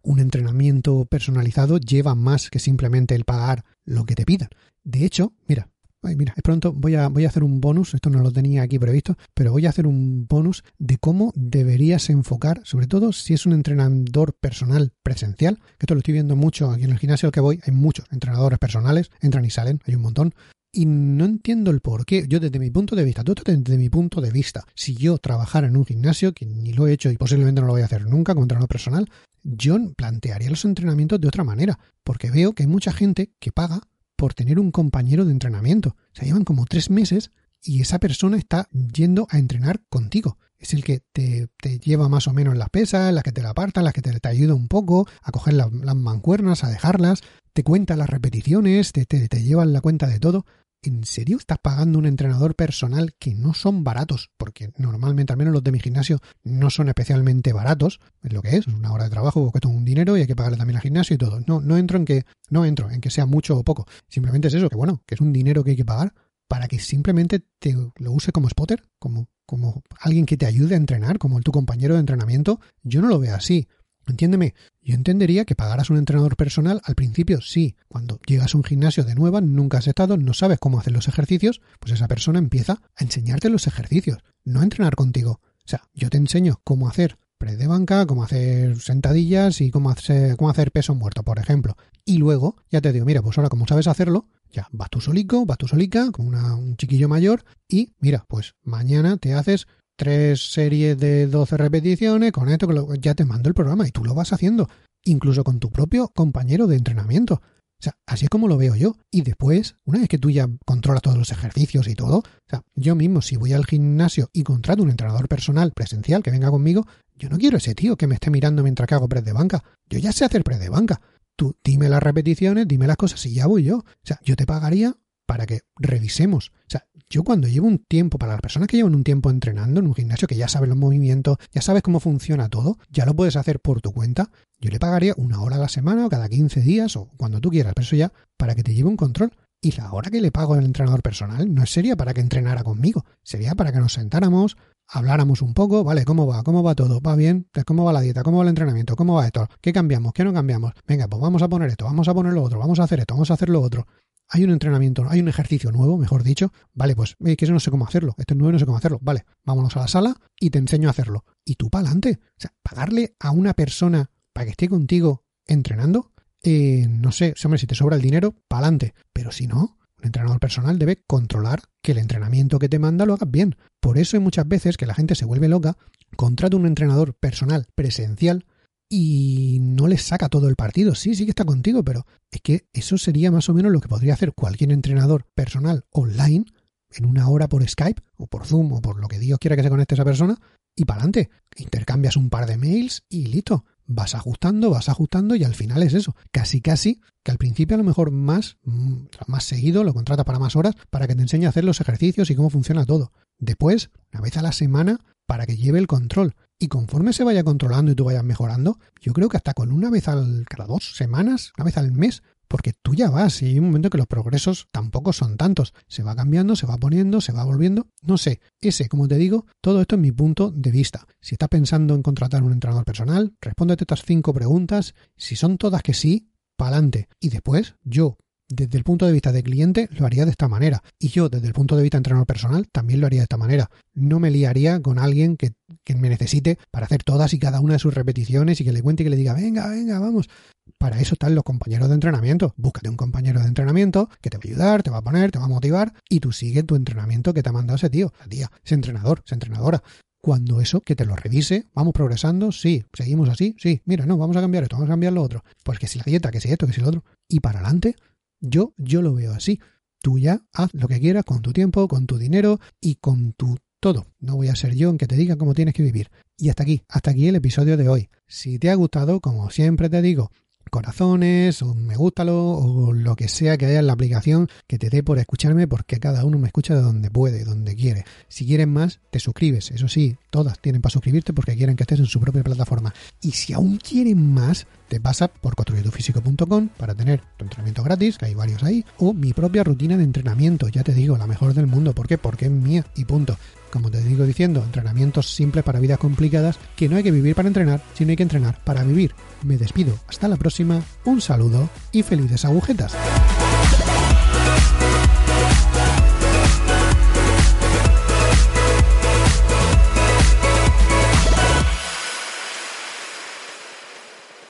un 0.04 0.20
entrenamiento 0.20 1.06
personalizado 1.06 1.78
lleva 1.78 2.16
más 2.16 2.50
que 2.50 2.60
simplemente 2.60 3.16
el 3.16 3.26
pagar 3.26 3.64
lo 3.86 4.06
que 4.06 4.16
te 4.16 4.26
pidan. 4.26 4.50
De 4.84 5.06
hecho, 5.06 5.34
mira, 5.48 5.70
mira, 6.04 6.34
es 6.36 6.44
pronto 6.44 6.74
voy 6.74 6.96
a, 6.96 7.08
voy 7.08 7.26
a 7.26 7.28
hacer 7.28 7.44
un 7.44 7.62
bonus, 7.62 7.94
esto 7.94 8.10
no 8.10 8.22
lo 8.22 8.32
tenía 8.32 8.64
aquí 8.64 8.80
previsto, 8.80 9.18
pero 9.34 9.52
voy 9.52 9.66
a 9.66 9.70
hacer 9.70 9.88
un 9.88 10.26
bonus 10.28 10.64
de 10.80 10.98
cómo 10.98 11.32
deberías 11.36 12.10
enfocar, 12.10 12.62
sobre 12.64 12.88
todo 12.88 13.14
si 13.14 13.34
es 13.34 13.46
un 13.46 13.54
entrenador 13.54 14.34
personal 14.34 14.92
presencial, 15.04 15.58
que 15.58 15.86
esto 15.86 15.94
lo 15.94 16.00
estoy 16.00 16.14
viendo 16.14 16.36
mucho 16.36 16.72
aquí 16.72 16.84
en 16.84 16.92
el 16.92 17.00
gimnasio 17.00 17.28
al 17.28 17.34
que 17.34 17.40
voy, 17.40 17.60
hay 17.66 17.74
muchos 17.74 18.06
entrenadores 18.12 18.60
personales, 18.60 19.12
entran 19.22 19.46
y 19.46 19.50
salen, 19.50 19.80
hay 19.86 19.96
un 19.96 20.02
montón, 20.02 20.34
y 20.74 20.86
no 20.86 21.26
entiendo 21.26 21.70
el 21.72 21.82
por 21.82 22.06
qué. 22.06 22.26
Yo 22.28 22.40
desde 22.40 22.58
mi 22.58 22.72
punto 22.72 22.96
de 22.96 23.04
vista, 23.04 23.24
todo 23.24 23.36
desde 23.46 23.78
mi 23.78 23.90
punto 23.90 24.22
de 24.22 24.32
vista, 24.32 24.66
si 24.74 24.96
yo 24.96 25.18
trabajara 25.18 25.68
en 25.68 25.76
un 25.76 25.86
gimnasio, 25.86 26.34
que 26.34 26.46
ni 26.46 26.72
lo 26.72 26.88
he 26.88 26.94
hecho 26.94 27.12
y 27.12 27.18
posiblemente 27.18 27.62
no 27.62 27.68
lo 27.68 27.74
voy 27.74 27.82
a 27.82 27.86
hacer 27.86 28.06
nunca 28.06 28.34
como 28.34 28.46
entrenador 28.46 28.70
personal, 28.70 29.10
yo 29.44 29.78
plantearía 29.96 30.50
los 30.50 30.66
entrenamientos 30.66 31.20
de 31.20 31.28
otra 31.28 31.44
manera, 31.44 31.78
porque 32.04 32.32
veo 32.32 32.54
que 32.54 32.64
hay 32.64 32.68
mucha 32.68 32.94
gente 32.94 33.32
que 33.40 33.52
paga 33.52 33.82
por 34.22 34.36
tener 34.36 34.60
un 34.60 34.70
compañero 34.70 35.26
de 35.26 35.32
entrenamiento. 35.32 35.96
O 36.16 36.24
llevan 36.24 36.44
como 36.44 36.68
tres 36.68 36.92
meses 36.92 37.32
y 37.64 37.82
esa 37.82 37.98
persona 37.98 38.38
está 38.38 38.70
yendo 38.72 39.26
a 39.32 39.40
entrenar 39.40 39.82
contigo. 39.90 40.38
Es 40.60 40.76
el 40.76 40.84
que 40.84 41.02
te, 41.12 41.50
lleva 41.80 42.08
más 42.08 42.28
o 42.28 42.34
menos 42.34 42.56
las 42.56 42.70
pesas, 42.70 43.12
las 43.12 43.24
que 43.24 43.32
te 43.32 43.42
la 43.42 43.50
aparta, 43.50 43.82
las 43.82 43.94
que 43.94 44.04
te, 44.04 44.20
te 44.20 44.30
ayuda 44.30 44.54
un 44.54 44.68
poco 44.68 45.08
a 45.24 45.32
coger 45.32 45.56
las, 45.56 45.72
mancuernas, 45.72 46.64
a 46.64 46.70
dejarlas, 46.70 47.24
te 47.54 47.64
cuenta 47.64 47.96
las 47.96 48.12
repeticiones, 48.12 48.92
te, 48.92 49.08
te, 49.08 49.28
te 49.28 49.42
lleva 49.42 49.66
la 49.66 49.82
cuenta 49.82 50.06
de 50.06 50.20
todo. 50.20 50.46
¿En 50.82 51.04
serio 51.04 51.38
estás 51.38 51.60
pagando 51.60 52.00
un 52.00 52.06
entrenador 52.06 52.56
personal 52.56 53.14
que 53.20 53.34
no 53.34 53.54
son 53.54 53.84
baratos? 53.84 54.32
Porque 54.38 54.72
normalmente, 54.78 55.34
al 55.34 55.38
menos 55.38 55.54
los 55.54 55.64
de 55.64 55.72
mi 55.72 55.80
gimnasio, 55.80 56.20
no 56.44 56.70
son 56.70 56.90
especialmente 56.90 57.54
baratos. 57.54 58.00
Es 58.24 58.34
lo 58.34 58.42
que 58.42 58.58
es, 58.58 58.68
es 58.68 58.74
una 58.74 58.92
hora 58.92 59.06
de 59.06 59.10
trabajo, 59.10 59.52
cuesta 59.52 59.68
un 59.68 59.86
dinero 59.86 60.18
y 60.18 60.22
hay 60.22 60.28
que 60.28 60.36
pagarle 60.36 60.58
también 60.58 60.78
al 60.78 60.84
gimnasio 60.84 61.16
y 61.16 61.18
todo. 61.18 61.40
No, 61.48 61.62
no 61.62 61.78
entro 61.78 61.98
en 61.98 62.06
que, 62.06 62.26
no 62.50 62.66
entro 62.66 62.90
en 62.90 63.02
que 63.02 63.10
sea 63.10 63.26
mucho 63.26 63.58
o 63.58 63.64
poco. 63.64 63.88
Simplemente 64.08 64.48
es 64.48 64.54
eso, 64.54 64.70
que 64.70 64.76
bueno, 64.76 65.04
que 65.06 65.16
es 65.16 65.22
un 65.22 65.32
dinero 65.34 65.64
que 65.64 65.72
hay 65.72 65.78
que 65.78 65.86
pagar 65.86 66.14
para 66.48 66.68
que 66.68 66.80
simplemente 66.80 67.42
te 67.60 67.74
lo 67.74 68.12
use 68.12 68.34
como 68.34 68.50
spotter, 68.50 68.84
como, 69.00 69.30
como 69.46 69.84
alguien 70.02 70.26
que 70.26 70.36
te 70.36 70.46
ayude 70.46 70.74
a 70.74 70.78
entrenar, 70.78 71.18
como 71.18 71.40
tu 71.40 71.52
compañero 71.52 71.94
de 71.94 72.02
entrenamiento. 72.02 72.60
Yo 72.84 73.02
no 73.02 73.08
lo 73.08 73.20
veo 73.20 73.36
así. 73.36 73.70
Entiéndeme, 74.08 74.54
yo 74.82 74.96
entendería 74.96 75.46
que 75.46 75.56
pagaras 75.56 75.90
un 75.90 75.98
entrenador 75.98 76.36
personal 76.36 76.82
al 76.84 76.96
principio, 76.96 77.42
sí. 77.42 77.76
Cuando 77.88 78.20
llegas 78.26 78.54
a 78.54 78.58
un 78.58 78.64
gimnasio 78.64 79.04
de 79.04 79.16
nueva, 79.16 79.42
nunca 79.42 79.78
has 79.78 79.88
estado, 79.88 80.18
no 80.18 80.34
sabes 80.34 80.60
cómo 80.60 80.80
hacer 80.80 80.94
los 80.94 81.08
ejercicios, 81.08 81.62
pues 81.80 81.94
esa 81.94 82.08
persona 82.08 82.40
empieza 82.40 82.82
a 82.96 83.04
enseñarte 83.04 83.50
los 83.50 83.68
ejercicios, 83.68 84.20
no 84.44 84.62
a 84.62 84.64
entrenar 84.64 84.96
contigo. 84.96 85.40
O 85.44 85.68
sea, 85.68 85.84
yo 85.94 86.10
te 86.10 86.18
enseño 86.18 86.60
cómo 86.64 86.90
hacer 86.90 87.18
pre 87.38 87.56
de 87.56 87.68
banca, 87.68 88.06
cómo 88.06 88.24
hacer 88.24 88.80
sentadillas 88.80 89.62
y 89.62 89.72
cómo 89.72 89.90
hacer, 89.90 90.38
cómo 90.38 90.52
hacer 90.52 90.72
peso 90.72 90.94
muerto, 90.94 91.24
por 91.24 91.40
ejemplo. 91.40 91.76
Y 92.06 92.18
luego 92.18 92.56
ya 92.70 92.82
te 92.82 92.92
digo, 92.92 93.06
mira, 93.06 93.22
pues 93.22 93.38
ahora 93.38 93.50
como 93.50 93.66
sabes 93.66 93.88
hacerlo, 93.88 94.28
ya 94.52 94.68
vas 94.72 94.90
tú 94.90 95.02
solico, 95.02 95.46
vas 95.46 95.58
tú 95.58 95.68
solica, 95.68 96.12
con 96.12 96.36
un 96.36 96.78
chiquillo 96.78 97.10
mayor, 97.10 97.44
y 97.68 97.94
mira, 98.00 98.26
pues 98.28 98.54
mañana 98.64 99.18
te 99.18 99.34
haces 99.34 99.68
tres 100.02 100.52
series 100.52 100.98
de 100.98 101.28
12 101.28 101.58
repeticiones, 101.58 102.32
con 102.32 102.50
esto 102.50 102.68
ya 102.96 103.14
te 103.14 103.24
mando 103.24 103.50
el 103.50 103.54
programa 103.54 103.88
y 103.88 103.92
tú 103.92 104.04
lo 104.04 104.16
vas 104.16 104.34
haciendo, 104.34 104.68
incluso 105.04 105.44
con 105.44 105.60
tu 105.60 105.70
propio 105.70 106.08
compañero 106.08 106.66
de 106.66 106.76
entrenamiento. 106.76 107.36
O 107.36 107.84
sea, 107.84 107.94
así 108.08 108.26
es 108.26 108.30
como 108.32 108.48
lo 108.48 108.58
veo 108.58 108.76
yo. 108.76 108.96
Y 109.12 109.22
después, 109.22 109.76
una 109.86 110.00
vez 110.00 110.10
que 110.10 110.18
tú 110.18 110.32
ya 110.32 110.48
controlas 110.66 111.04
todos 111.04 111.20
los 111.20 111.32
ejercicios 111.32 111.88
y 111.88 111.94
todo, 111.94 112.18
o 112.18 112.50
sea, 112.50 112.64
yo 112.74 112.96
mismo 112.96 113.22
si 113.22 113.36
voy 113.36 113.54
al 113.54 113.68
gimnasio 113.68 114.32
y 114.34 114.42
contrato 114.42 114.82
un 114.82 114.90
entrenador 114.90 115.28
personal 115.28 115.72
presencial 115.72 116.24
que 116.24 116.32
venga 116.32 116.50
conmigo, 116.50 116.88
yo 117.16 117.30
no 117.30 117.38
quiero 117.38 117.58
ese 117.58 117.76
tío 117.76 117.96
que 117.96 118.08
me 118.08 118.16
esté 118.16 118.32
mirando 118.32 118.64
mientras 118.64 118.88
que 118.88 118.96
hago 118.96 119.08
press 119.08 119.24
de 119.24 119.34
banca. 119.34 119.64
Yo 119.88 120.00
ya 120.00 120.12
sé 120.12 120.26
hacer 120.26 120.44
press 120.44 120.60
de 120.60 120.70
banca. 120.70 121.00
Tú 121.36 121.56
dime 121.64 121.90
las 121.90 122.02
repeticiones, 122.02 122.68
dime 122.68 122.88
las 122.88 122.98
cosas 122.98 123.24
y 123.28 123.36
ya 123.36 123.46
voy 123.46 123.66
yo. 123.66 123.78
O 123.78 123.86
sea, 124.04 124.20
yo 124.24 124.36
te 124.36 124.48
pagaría 124.48 124.96
para 125.26 125.46
que 125.46 125.62
revisemos. 125.78 126.50
O 126.50 126.70
sea, 126.70 126.86
yo 127.10 127.24
cuando 127.24 127.48
llevo 127.48 127.68
un 127.68 127.80
tiempo, 127.80 128.18
para 128.18 128.34
las 128.34 128.42
personas 128.42 128.68
que 128.68 128.78
llevan 128.78 128.96
un 128.96 129.04
tiempo 129.04 129.30
entrenando 129.30 129.80
en 129.80 129.88
un 129.88 129.94
gimnasio, 129.94 130.28
que 130.28 130.36
ya 130.36 130.48
sabes 130.48 130.70
los 130.70 130.78
movimientos, 130.78 131.38
ya 131.52 131.62
sabes 131.62 131.84
cómo 131.84 132.00
funciona 132.00 132.50
todo, 132.50 132.78
ya 132.90 133.06
lo 133.06 133.16
puedes 133.16 133.36
hacer 133.36 133.60
por 133.60 133.82
tu 133.82 133.92
cuenta, 133.92 134.30
yo 134.60 134.70
le 134.70 134.80
pagaría 134.80 135.14
una 135.18 135.42
hora 135.42 135.58
a 135.58 135.60
la 135.60 135.70
semana 135.70 136.06
o 136.06 136.10
cada 136.10 136.30
15 136.30 136.62
días 136.62 136.96
o 136.96 137.10
cuando 137.18 137.42
tú 137.42 137.50
quieras, 137.50 137.74
pero 137.76 137.86
eso 137.86 137.96
ya 137.96 138.14
para 138.38 138.56
que 138.56 138.64
te 138.64 138.74
lleve 138.74 138.90
un 138.90 138.98
control. 138.98 139.32
Y 139.64 139.74
la 139.74 139.92
hora 139.92 140.10
que 140.10 140.22
le 140.22 140.32
pago 140.32 140.56
al 140.56 140.66
entrenador 140.66 141.04
personal 141.04 141.54
no 141.54 141.66
sería 141.68 141.96
para 141.96 142.16
que 142.16 142.22
entrenara 142.22 142.64
conmigo, 142.64 143.06
sería 143.22 143.54
para 143.54 143.72
que 143.72 143.80
nos 143.80 143.94
sentáramos, 143.94 144.58
habláramos 144.88 145.44
un 145.44 145.54
poco, 145.54 145.84
vale, 145.84 146.04
¿cómo 146.04 146.26
va? 146.26 146.42
¿Cómo 146.44 146.64
va 146.64 146.74
todo? 146.74 147.00
¿Va 147.00 147.16
bien? 147.16 147.48
¿Cómo 147.66 147.86
va 147.86 147.94
la 147.94 148.02
dieta? 148.02 148.24
¿Cómo 148.24 148.38
va 148.38 148.44
el 148.44 148.50
entrenamiento? 148.50 148.96
¿Cómo 148.96 149.16
va 149.16 149.28
esto? 149.28 149.48
¿Qué 149.62 149.72
cambiamos? 149.72 150.14
¿Qué 150.14 150.24
no 150.24 150.34
cambiamos? 150.34 150.74
Venga, 150.88 151.08
pues 151.08 151.22
vamos 151.22 151.44
a 151.44 151.48
poner 151.48 151.70
esto, 151.70 151.86
vamos 151.86 152.08
a 152.08 152.14
poner 152.14 152.34
lo 152.34 152.42
otro, 152.42 152.58
vamos 152.58 152.80
a 152.80 152.84
hacer 152.84 153.02
esto, 153.02 153.14
vamos 153.14 153.30
a 153.30 153.36
hacer 153.36 153.50
lo 153.50 153.62
otro 153.62 153.86
hay 154.34 154.46
un 154.46 154.52
entrenamiento, 154.52 155.06
hay 155.10 155.20
un 155.20 155.28
ejercicio 155.28 155.72
nuevo, 155.74 155.98
mejor 155.98 156.24
dicho, 156.24 156.54
vale, 156.74 156.96
pues 156.96 157.18
que 157.20 157.36
eso 157.38 157.52
no 157.52 157.60
sé 157.60 157.70
cómo 157.70 157.86
hacerlo, 157.86 158.16
este 158.18 158.34
nuevo 158.34 158.54
no 158.54 158.60
sé 158.60 158.66
cómo 158.66 158.78
hacerlo, 158.78 158.98
vale, 159.02 159.26
vámonos 159.44 159.76
a 159.76 159.82
la 159.82 159.88
sala 159.90 160.16
y 160.40 160.50
te 160.50 160.58
enseño 160.58 160.88
a 160.88 160.92
hacerlo. 160.92 161.26
Y 161.44 161.56
tú 161.56 161.70
para 161.70 161.88
adelante. 161.88 162.20
O 162.38 162.40
sea, 162.40 162.54
pagarle 162.64 163.16
a 163.20 163.32
una 163.32 163.54
persona 163.54 164.10
para 164.32 164.46
que 164.46 164.52
esté 164.52 164.70
contigo 164.70 165.26
entrenando, 165.46 166.14
eh, 166.44 166.88
no 166.90 167.12
sé, 167.12 167.34
hombre, 167.44 167.60
si 167.60 167.68
te 167.68 167.76
sobra 167.76 167.98
el 167.98 168.02
dinero, 168.02 168.34
para 168.48 168.68
adelante. 168.68 168.94
Pero 169.12 169.34
si 169.34 169.48
no, 169.48 169.78
un 169.98 170.06
entrenador 170.06 170.40
personal 170.40 170.80
debe 170.80 171.04
controlar 171.06 171.64
que 171.82 171.92
el 171.92 171.98
entrenamiento 171.98 172.58
que 172.58 172.70
te 172.70 172.80
manda 172.80 173.06
lo 173.06 173.16
hagas 173.16 173.30
bien. 173.30 173.58
Por 173.82 173.98
eso 173.98 174.16
hay 174.16 174.24
muchas 174.24 174.48
veces 174.48 174.78
que 174.78 174.86
la 174.86 174.94
gente 174.94 175.16
se 175.16 175.26
vuelve 175.26 175.50
loca, 175.50 175.78
contrata 176.16 176.56
un 176.56 176.66
entrenador 176.66 177.16
personal 177.16 177.68
presencial 177.76 178.46
y 178.94 179.60
no 179.62 179.88
le 179.88 179.98
saca 179.98 180.28
todo 180.28 180.50
el 180.50 180.58
partido. 180.58 180.96
Sí, 180.96 181.16
sí 181.16 181.24
que 181.24 181.32
está 181.32 181.46
contigo, 181.46 181.82
pero 181.82 182.06
es 182.30 182.42
que 182.42 182.68
eso 182.74 182.98
sería 182.98 183.32
más 183.32 183.48
o 183.48 183.54
menos 183.54 183.72
lo 183.72 183.80
que 183.80 183.88
podría 183.88 184.14
hacer 184.14 184.34
cualquier 184.34 184.74
entrenador 184.74 185.26
personal 185.34 185.86
online 185.92 186.46
en 186.92 187.06
una 187.06 187.30
hora 187.30 187.48
por 187.48 187.68
Skype 187.68 188.02
o 188.18 188.28
por 188.28 188.46
Zoom 188.46 188.74
o 188.74 188.82
por 188.82 189.00
lo 189.00 189.08
que 189.08 189.18
Dios 189.18 189.40
quiera 189.40 189.56
que 189.56 189.64
se 189.64 189.70
conecte 189.70 189.96
esa 189.96 190.04
persona 190.04 190.38
y 190.76 190.84
para 190.84 190.98
adelante. 190.98 191.30
Intercambias 191.56 192.18
un 192.18 192.30
par 192.30 192.46
de 192.48 192.58
mails 192.58 193.04
y 193.08 193.28
listo. 193.28 193.64
Vas 193.86 194.14
ajustando, 194.14 194.70
vas 194.72 194.90
ajustando 194.90 195.36
y 195.36 195.46
al 195.46 195.56
final 195.56 195.84
es 195.84 195.94
eso. 195.94 196.14
Casi, 196.32 196.60
casi, 196.60 197.00
que 197.24 197.32
al 197.32 197.38
principio 197.38 197.76
a 197.76 197.78
lo 197.78 197.86
mejor 197.86 198.12
más, 198.12 198.58
mm, 198.64 199.04
más 199.28 199.46
seguido, 199.46 199.86
lo 199.86 199.94
contrata 199.94 200.26
para 200.26 200.38
más 200.40 200.58
horas 200.58 200.76
para 200.90 201.08
que 201.08 201.16
te 201.16 201.22
enseñe 201.22 201.46
a 201.46 201.50
hacer 201.50 201.64
los 201.64 201.80
ejercicios 201.80 202.30
y 202.30 202.36
cómo 202.36 202.50
funciona 202.50 202.86
todo. 202.86 203.14
Después, 203.40 203.90
una 204.12 204.22
vez 204.22 204.36
a 204.36 204.42
la 204.42 204.52
semana, 204.52 205.00
para 205.26 205.46
que 205.46 205.56
lleve 205.56 205.80
el 205.80 205.88
control. 205.88 206.36
Y 206.62 206.68
conforme 206.68 207.12
se 207.12 207.24
vaya 207.24 207.44
controlando 207.44 207.92
y 207.92 207.96
tú 207.96 208.04
vayas 208.04 208.24
mejorando, 208.24 208.78
yo 209.02 209.14
creo 209.14 209.30
que 209.30 209.38
hasta 209.38 209.56
con 209.56 209.72
una 209.72 209.90
vez 209.90 210.08
al, 210.08 210.46
cada 210.48 210.68
dos 210.68 210.96
semanas, 210.96 211.54
una 211.58 211.66
vez 211.66 211.76
al 211.76 211.92
mes, 211.92 212.22
porque 212.48 212.74
tú 212.80 212.94
ya 212.94 213.10
vas 213.10 213.42
y 213.42 213.48
hay 213.48 213.58
un 213.58 213.66
momento 213.66 213.90
que 213.90 213.98
los 213.98 214.06
progresos 214.06 214.68
tampoco 214.72 215.12
son 215.12 215.38
tantos. 215.38 215.74
Se 215.88 216.04
va 216.04 216.16
cambiando, 216.16 216.56
se 216.56 216.68
va 216.68 216.78
poniendo, 216.78 217.20
se 217.20 217.32
va 217.32 217.44
volviendo. 217.46 217.88
No 218.04 218.20
sé, 218.20 218.42
ese, 218.60 218.90
como 218.90 219.08
te 219.08 219.18
digo, 219.18 219.48
todo 219.60 219.82
esto 219.82 219.96
es 219.96 220.02
mi 220.02 220.12
punto 220.12 220.52
de 220.52 220.70
vista. 220.70 221.08
Si 221.20 221.34
estás 221.34 221.50
pensando 221.50 221.96
en 221.96 222.04
contratar 222.04 222.44
un 222.44 222.52
entrenador 222.52 222.86
personal, 222.86 223.34
respóndete 223.42 223.86
estas 223.86 224.04
cinco 224.06 224.32
preguntas. 224.32 224.94
Si 225.18 225.36
son 225.36 225.58
todas 225.58 225.82
que 225.82 225.96
sí, 225.96 226.30
pa'lante. 226.58 227.08
Y 227.20 227.30
después, 227.30 227.74
yo, 227.84 228.20
desde 228.52 228.78
el 228.78 228.84
punto 228.84 229.06
de 229.06 229.14
vista 229.14 229.32
de 229.32 229.44
cliente 229.44 229.90
lo 229.98 230.06
haría 230.06 230.26
de 230.26 230.32
esta 230.32 230.48
manera. 230.48 230.84
Y 231.00 231.10
yo, 231.10 231.30
desde 231.30 231.48
el 231.48 231.54
punto 231.54 231.76
de 231.76 231.84
vista 231.84 231.98
de 231.98 232.00
entrenador 232.00 232.28
personal, 232.28 232.68
también 232.72 233.00
lo 233.00 233.08
haría 233.08 233.22
de 233.22 233.24
esta 233.24 233.38
manera. 233.38 233.70
No 233.94 234.20
me 234.20 234.32
liaría 234.32 234.82
con 234.82 235.00
alguien 235.00 235.38
que, 235.38 235.54
que, 235.84 235.96
me 235.96 236.10
necesite 236.10 236.58
para 236.72 236.86
hacer 236.86 237.04
todas 237.04 237.34
y 237.34 237.40
cada 237.40 237.60
una 237.60 237.74
de 237.74 237.80
sus 237.80 237.94
repeticiones 237.94 238.60
y 238.62 238.64
que 238.64 238.72
le 238.72 238.82
cuente 238.82 239.04
y 239.04 239.06
que 239.06 239.10
le 239.10 239.18
diga, 239.18 239.34
venga, 239.34 239.68
venga, 239.70 240.00
vamos. 240.00 240.30
Para 240.78 241.00
eso 241.00 241.16
están 241.16 241.36
los 241.36 241.44
compañeros 241.44 241.88
de 241.88 241.96
entrenamiento. 241.96 242.54
Búscate 242.58 242.90
un 242.90 242.98
compañero 242.98 243.42
de 243.42 243.48
entrenamiento 243.48 244.10
que 244.22 244.30
te 244.30 244.38
va 244.38 244.44
a 244.44 244.48
ayudar, 244.48 244.84
te 244.84 244.90
va 244.90 244.98
a 244.98 245.04
poner, 245.04 245.32
te 245.32 245.40
va 245.40 245.46
a 245.46 245.50
motivar 245.50 245.94
y 246.10 246.20
tú 246.20 246.32
sigue 246.32 246.64
tu 246.64 246.76
entrenamiento 246.76 247.34
que 247.34 247.44
te 247.44 247.50
ha 247.50 247.54
mandado 247.54 247.78
ese 247.78 247.90
tío, 247.90 248.12
esa 248.20 248.30
tía, 248.30 248.52
ese 248.64 248.76
entrenador, 248.76 249.22
esa 249.26 249.36
entrenadora 249.36 249.82
cuando 250.22 250.62
eso, 250.62 250.82
que 250.82 250.96
te 250.96 251.06
lo 251.06 251.16
revise, 251.16 251.68
vamos 251.74 251.94
progresando, 251.94 252.52
sí, 252.52 252.86
seguimos 252.94 253.28
así, 253.28 253.56
sí, 253.58 253.82
mira, 253.86 254.06
no, 254.06 254.18
vamos 254.18 254.38
a 254.38 254.42
cambiar 254.42 254.64
esto, 254.64 254.76
vamos 254.76 254.90
a 254.90 254.94
cambiar 254.94 255.14
lo 255.14 255.24
otro, 255.24 255.44
pues 255.64 255.80
que 255.80 255.88
si 255.88 255.98
la 255.98 256.06
dieta, 256.06 256.32
que 256.32 256.40
si 256.40 256.50
esto, 256.50 256.68
que 256.68 256.74
si 256.74 256.82
lo 256.82 256.90
otro, 256.90 257.04
y 257.28 257.40
para 257.40 257.60
adelante, 257.60 257.96
yo, 258.42 258.74
yo 258.78 259.02
lo 259.02 259.14
veo 259.14 259.34
así. 259.34 259.60
Tú 260.02 260.18
ya 260.18 260.42
haz 260.52 260.74
lo 260.74 260.88
que 260.88 261.00
quieras 261.00 261.24
con 261.24 261.42
tu 261.42 261.54
tiempo, 261.54 261.88
con 261.88 262.08
tu 262.08 262.18
dinero 262.18 262.60
y 262.82 262.96
con 262.96 263.34
tu 263.34 263.58
todo. 263.80 264.08
No 264.20 264.36
voy 264.36 264.48
a 264.48 264.56
ser 264.56 264.76
yo 264.76 264.90
en 264.90 264.98
que 264.98 265.08
te 265.08 265.16
diga 265.16 265.38
cómo 265.38 265.54
tienes 265.54 265.74
que 265.74 265.84
vivir. 265.84 266.10
Y 266.38 266.50
hasta 266.50 266.64
aquí, 266.64 266.84
hasta 266.88 267.12
aquí 267.12 267.28
el 267.28 267.36
episodio 267.36 267.78
de 267.78 267.88
hoy. 267.88 268.10
Si 268.28 268.60
te 268.60 268.70
ha 268.70 268.76
gustado, 268.76 269.20
como 269.20 269.50
siempre 269.50 269.90
te 269.90 270.02
digo, 270.02 270.32
corazones 270.72 271.62
o 271.62 271.76
me 271.76 271.96
gustalo 271.96 272.54
o 272.54 272.94
lo 272.94 273.16
que 273.16 273.28
sea 273.28 273.58
que 273.58 273.66
haya 273.66 273.80
en 273.80 273.88
la 273.88 273.94
aplicación 273.94 274.48
que 274.68 274.80
te 274.80 274.90
dé 274.90 275.04
por 275.04 275.20
escucharme 275.20 275.68
porque 275.68 276.00
cada 276.00 276.24
uno 276.24 276.40
me 276.40 276.48
escucha 276.48 276.74
de 276.74 276.82
donde 276.82 277.12
puede, 277.12 277.44
donde 277.44 277.76
quiere. 277.76 278.06
Si 278.28 278.46
quieren 278.46 278.70
más, 278.70 279.00
te 279.12 279.20
suscribes. 279.20 279.72
Eso 279.72 279.88
sí, 279.88 280.16
todas 280.30 280.60
tienen 280.60 280.82
para 280.82 280.94
suscribirte 280.94 281.34
porque 281.34 281.56
quieren 281.56 281.76
que 281.76 281.84
estés 281.84 282.00
en 282.00 282.06
su 282.06 282.20
propia 282.20 282.44
plataforma. 282.44 282.94
Y 283.22 283.32
si 283.32 283.54
aún 283.54 283.78
quieren 283.78 284.34
más, 284.34 284.66
te 284.92 285.00
pasa 285.00 285.30
por 285.30 285.56
construyetufísico.com 285.56 286.68
para 286.76 286.94
tener 286.94 287.22
tu 287.38 287.46
entrenamiento 287.46 287.82
gratis, 287.82 288.18
que 288.18 288.26
hay 288.26 288.34
varios 288.34 288.62
ahí, 288.62 288.84
o 288.98 289.14
mi 289.14 289.32
propia 289.32 289.64
rutina 289.64 289.96
de 289.96 290.04
entrenamiento, 290.04 290.68
ya 290.68 290.84
te 290.84 290.94
digo, 290.94 291.18
la 291.18 291.28
mejor 291.28 291.54
del 291.54 291.66
mundo. 291.66 291.94
¿Por 291.94 292.10
qué? 292.10 292.18
Porque 292.18 292.48
es 292.48 292.52
mía 292.52 292.86
y 292.94 293.06
punto. 293.06 293.38
Como 293.72 293.90
te 293.90 294.02
digo 294.02 294.26
diciendo, 294.26 294.62
entrenamientos 294.62 295.34
simples 295.34 295.64
para 295.64 295.80
vidas 295.80 295.98
complicadas, 295.98 296.60
que 296.76 296.90
no 296.90 296.98
hay 296.98 297.04
que 297.04 297.12
vivir 297.12 297.36
para 297.36 297.48
entrenar, 297.48 297.82
sino 297.94 298.10
hay 298.10 298.18
que 298.18 298.24
entrenar 298.24 298.62
para 298.66 298.84
vivir. 298.84 299.16
Me 299.44 299.56
despido, 299.56 299.98
hasta 300.10 300.28
la 300.28 300.36
próxima, 300.36 300.84
un 301.06 301.22
saludo 301.22 301.70
y 301.94 302.04
felices 302.04 302.44
agujetas. 302.44 302.94